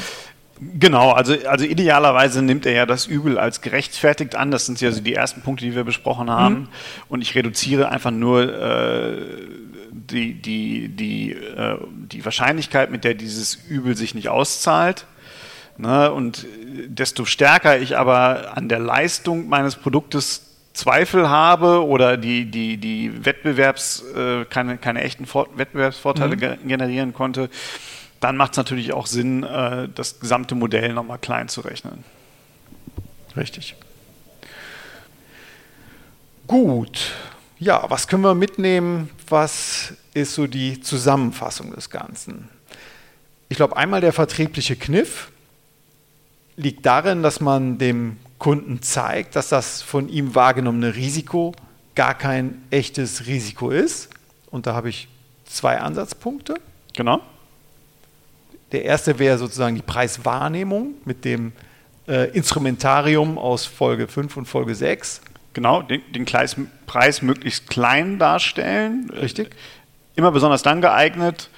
Genau, 0.80 1.12
also, 1.12 1.36
also 1.48 1.66
idealerweise 1.66 2.42
nimmt 2.42 2.66
er 2.66 2.72
ja 2.72 2.86
das 2.88 3.06
Übel 3.06 3.38
als 3.38 3.62
gerechtfertigt 3.62 4.36
an. 4.36 4.50
Das 4.50 4.66
sind 4.66 4.82
ja 4.82 4.92
so 4.92 5.02
die 5.02 5.14
ersten 5.14 5.42
Punkte, 5.42 5.66
die 5.66 5.76
wir 5.76 5.84
besprochen 5.84 6.32
haben. 6.32 6.56
Mhm. 6.56 6.68
Und 7.10 7.22
ich 7.22 7.36
reduziere 7.36 7.90
einfach 7.90 8.10
nur 8.10 8.42
äh, 8.42 9.18
die, 9.92 10.34
die, 10.34 10.90
die, 10.90 11.34
äh, 11.34 11.78
die 11.92 12.26
Wahrscheinlichkeit, 12.26 12.90
mit 12.90 13.04
der 13.04 13.14
dieses 13.14 13.54
Übel 13.54 13.96
sich 13.96 14.16
nicht 14.16 14.30
auszahlt. 14.30 15.06
Ne? 15.78 16.12
Und 16.12 16.46
desto 16.88 17.26
stärker 17.26 17.80
ich 17.80 17.98
aber 17.98 18.58
an 18.58 18.70
der 18.70 18.80
Leistung 18.80 19.48
meines 19.48 19.76
Produktes 19.76 20.44
Zweifel 20.74 21.28
habe 21.28 21.86
oder 21.86 22.18
die, 22.18 22.46
die, 22.46 22.78
die 22.78 23.26
Wettbewerbs, 23.26 24.04
äh, 24.16 24.46
keine, 24.46 24.78
keine 24.78 25.02
echten 25.02 25.26
Vor 25.26 25.48
Wettbewerbsvorteile 25.56 26.36
mhm. 26.36 26.68
generieren 26.68 27.14
konnte, 27.14 27.50
dann 28.20 28.38
macht 28.38 28.52
es 28.52 28.58
natürlich 28.58 28.94
auch 28.94 29.08
Sinn, 29.08 29.44
äh, 29.44 29.90
das 29.94 30.20
gesamte 30.20 30.54
Modell 30.54 30.94
nochmal 30.94 31.18
klein 31.18 31.50
zu 31.50 31.62
rechnen. 31.62 32.04
Richtig. 33.36 33.76
Gut. 36.46 37.12
Ja, 37.60 37.90
was 37.90 38.08
können 38.08 38.24
wir 38.24 38.36
mitnehmen? 38.36 39.10
Was 39.30 39.94
ist 40.14 40.36
so 40.36 40.46
die 40.46 40.80
Zusammenfassung 40.80 41.74
des 41.74 41.90
Ganzen? 41.90 42.50
Ich 43.50 43.58
glaube, 43.58 43.78
einmal 43.78 44.02
der 44.02 44.14
vertriebliche 44.14 44.76
Kniff 44.76 45.32
liegt 46.58 46.86
darin, 46.86 47.24
dass 47.24 47.40
man 47.40 47.78
dem 47.78 48.18
Kunden 48.40 48.82
zeigt, 48.82 49.36
dass 49.36 49.50
das 49.50 49.82
von 49.82 50.10
ihm 50.10 50.36
wahrgenommene 50.36 50.96
Risiko 50.96 51.54
gar 51.96 52.16
kein 52.16 52.62
echtes 52.70 53.28
Risiko 53.28 53.70
ist. 53.70 54.10
Und 54.52 54.68
da 54.68 54.74
habe 54.74 54.90
ich 54.90 55.08
zwei 55.46 55.80
Ansatzpunkte. 55.80 56.56
Genau. 56.94 57.22
Der 58.72 58.84
erste 58.84 59.18
wäre 59.18 59.38
sozusagen 59.38 59.76
die 59.76 59.82
Preiswahrnehmung 59.82 60.96
mit 61.06 61.24
dem 61.26 61.54
äh, 62.08 62.30
Instrumentarium 62.32 63.38
aus 63.38 63.66
Folge 63.66 64.08
5 64.08 64.38
und 64.38 64.46
Folge 64.46 64.76
6. 64.76 65.22
Genau, 65.54 65.82
den, 65.82 66.02
den 66.14 66.26
Preis 66.86 67.22
möglichst 67.22 67.70
klein 67.70 68.20
darstellen. 68.20 69.10
Richtig. 69.10 69.56
Immer 70.16 70.32
besonders 70.32 70.64
dann 70.64 70.82
geeignet, 70.82 71.50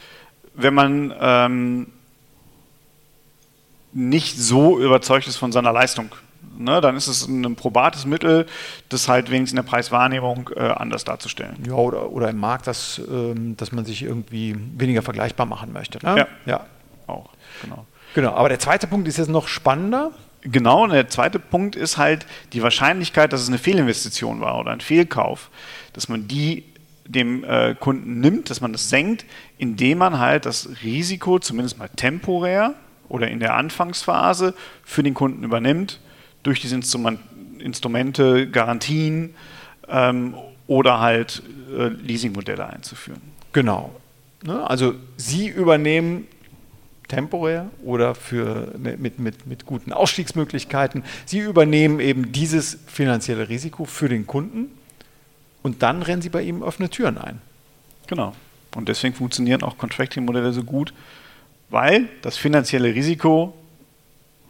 wenn 0.54 0.74
man 0.74 1.14
ähm, 1.20 1.88
nicht 3.94 4.38
so 4.38 4.80
überzeugt 4.80 5.28
ist 5.28 5.38
von 5.38 5.52
seiner 5.52 5.72
Leistung. 5.72 6.14
Ne, 6.58 6.82
dann 6.82 6.98
ist 6.98 7.08
es 7.08 7.26
ein 7.26 7.56
probates 7.56 8.06
Mittel, 8.06 8.46
das 8.90 9.08
halt 9.08 9.32
wenigstens 9.32 9.58
in 9.58 9.66
der 9.66 9.72
Preiswahrnehmung 9.72 10.50
äh, 10.58 10.60
anders 10.60 11.06
darzustellen. 11.06 11.56
Ja, 11.66 11.74
oder, 11.74 12.12
oder 12.12 12.30
im 12.30 12.38
Markt, 12.38 12.68
dass, 12.68 13.00
ähm, 13.10 13.56
dass 13.56 13.72
man 13.72 13.86
sich 13.86 14.04
irgendwie 14.04 14.58
weniger 14.78 15.02
vergleichbar 15.02 15.46
machen 15.46 15.72
möchte. 15.72 16.06
Ne? 16.06 16.18
Ja. 16.18 16.28
ja 16.46 16.66
auch. 17.08 17.30
Genau. 17.62 17.86
Genau, 18.14 18.34
aber 18.34 18.50
der 18.50 18.60
zweite 18.60 18.88
Punkt 18.88 19.08
ist 19.08 19.18
jetzt 19.18 19.30
noch 19.30 19.48
spannender. 19.48 20.12
Genau, 20.42 20.84
und 20.84 20.92
der 20.92 21.08
zweite 21.10 21.40
Punkt 21.40 21.76
ist 21.76 21.98
halt 21.98 22.26
die 22.54 22.62
Wahrscheinlichkeit, 22.62 23.32
dass 23.32 23.42
es 23.42 23.48
eine 23.48 23.58
Fehlinvestition 23.58 24.42
war 24.42 24.60
oder 24.60 24.72
ein 24.72 24.82
Fehlkauf, 24.82 25.50
dass 25.94 26.10
man 26.10 26.28
die 26.28 26.66
dem 27.06 27.44
äh, 27.44 27.76
Kunden 27.76 28.20
nimmt, 28.20 28.50
dass 28.50 28.62
man 28.62 28.72
das 28.72 28.90
senkt, 28.90 29.26
indem 29.58 29.98
man 29.98 30.20
halt 30.20 30.46
das 30.46 30.70
Risiko 30.84 31.40
zumindest 31.40 31.80
mal 31.80 31.90
temporär 31.90 32.76
oder 33.10 33.30
in 33.30 33.40
der 33.40 33.56
Anfangsphase 33.56 34.54
für 34.84 35.04
den 35.04 35.14
Kunden 35.14 35.44
übernimmt, 35.44 36.00
durch 36.44 36.62
diese 36.62 36.76
Instrument, 36.76 37.20
Instrumente, 37.60 38.50
Garantien 38.50 39.36
ähm, 39.90 40.36
oder 40.68 41.00
halt 41.00 41.44
äh, 41.76 41.88
Leasingmodelle 41.88 42.66
einzuführen. 42.66 43.22
Genau. 43.52 43.94
Ne? 44.44 44.68
Also 44.70 44.96
Sie 45.18 45.48
übernehmen 45.48 46.28
temporär 47.08 47.70
oder 47.84 48.16
für, 48.16 48.72
mit, 48.78 49.20
mit, 49.20 49.48
mit 49.48 49.66
guten 49.66 49.92
Ausstiegsmöglichkeiten. 49.92 51.04
Sie 51.26 51.40
übernehmen 51.40 52.00
eben 52.00 52.32
dieses 52.32 52.78
finanzielle 52.88 53.50
Risiko 53.50 53.86
für 53.86 54.08
den 54.08 54.28
Kunden 54.28 54.68
und 55.62 55.82
dann 55.84 56.04
rennen 56.04 56.22
Sie 56.22 56.30
bei 56.30 56.44
ihm 56.44 56.62
offene 56.62 56.90
Türen 56.90 57.18
ein. 57.18 57.42
Genau. 58.08 58.34
Und 58.76 58.88
deswegen 58.88 59.16
funktionieren 59.16 59.64
auch 59.64 59.78
Contracting-Modelle 59.78 60.54
so 60.54 60.64
gut, 60.64 60.94
weil 61.70 62.10
das 62.22 62.38
finanzielle 62.38 62.94
Risiko 62.94 63.54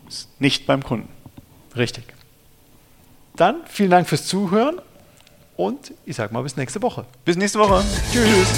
ist 0.07 0.29
nicht 0.39 0.65
beim 0.65 0.83
Kunden. 0.83 1.09
Richtig. 1.75 2.05
Dann 3.35 3.57
vielen 3.67 3.91
Dank 3.91 4.07
fürs 4.07 4.25
Zuhören 4.25 4.81
und 5.55 5.93
ich 6.05 6.15
sage 6.15 6.33
mal 6.33 6.41
bis 6.43 6.57
nächste 6.57 6.81
Woche. 6.81 7.05
Bis 7.25 7.37
nächste 7.37 7.59
Woche. 7.59 7.83
Tschüss. 8.11 8.49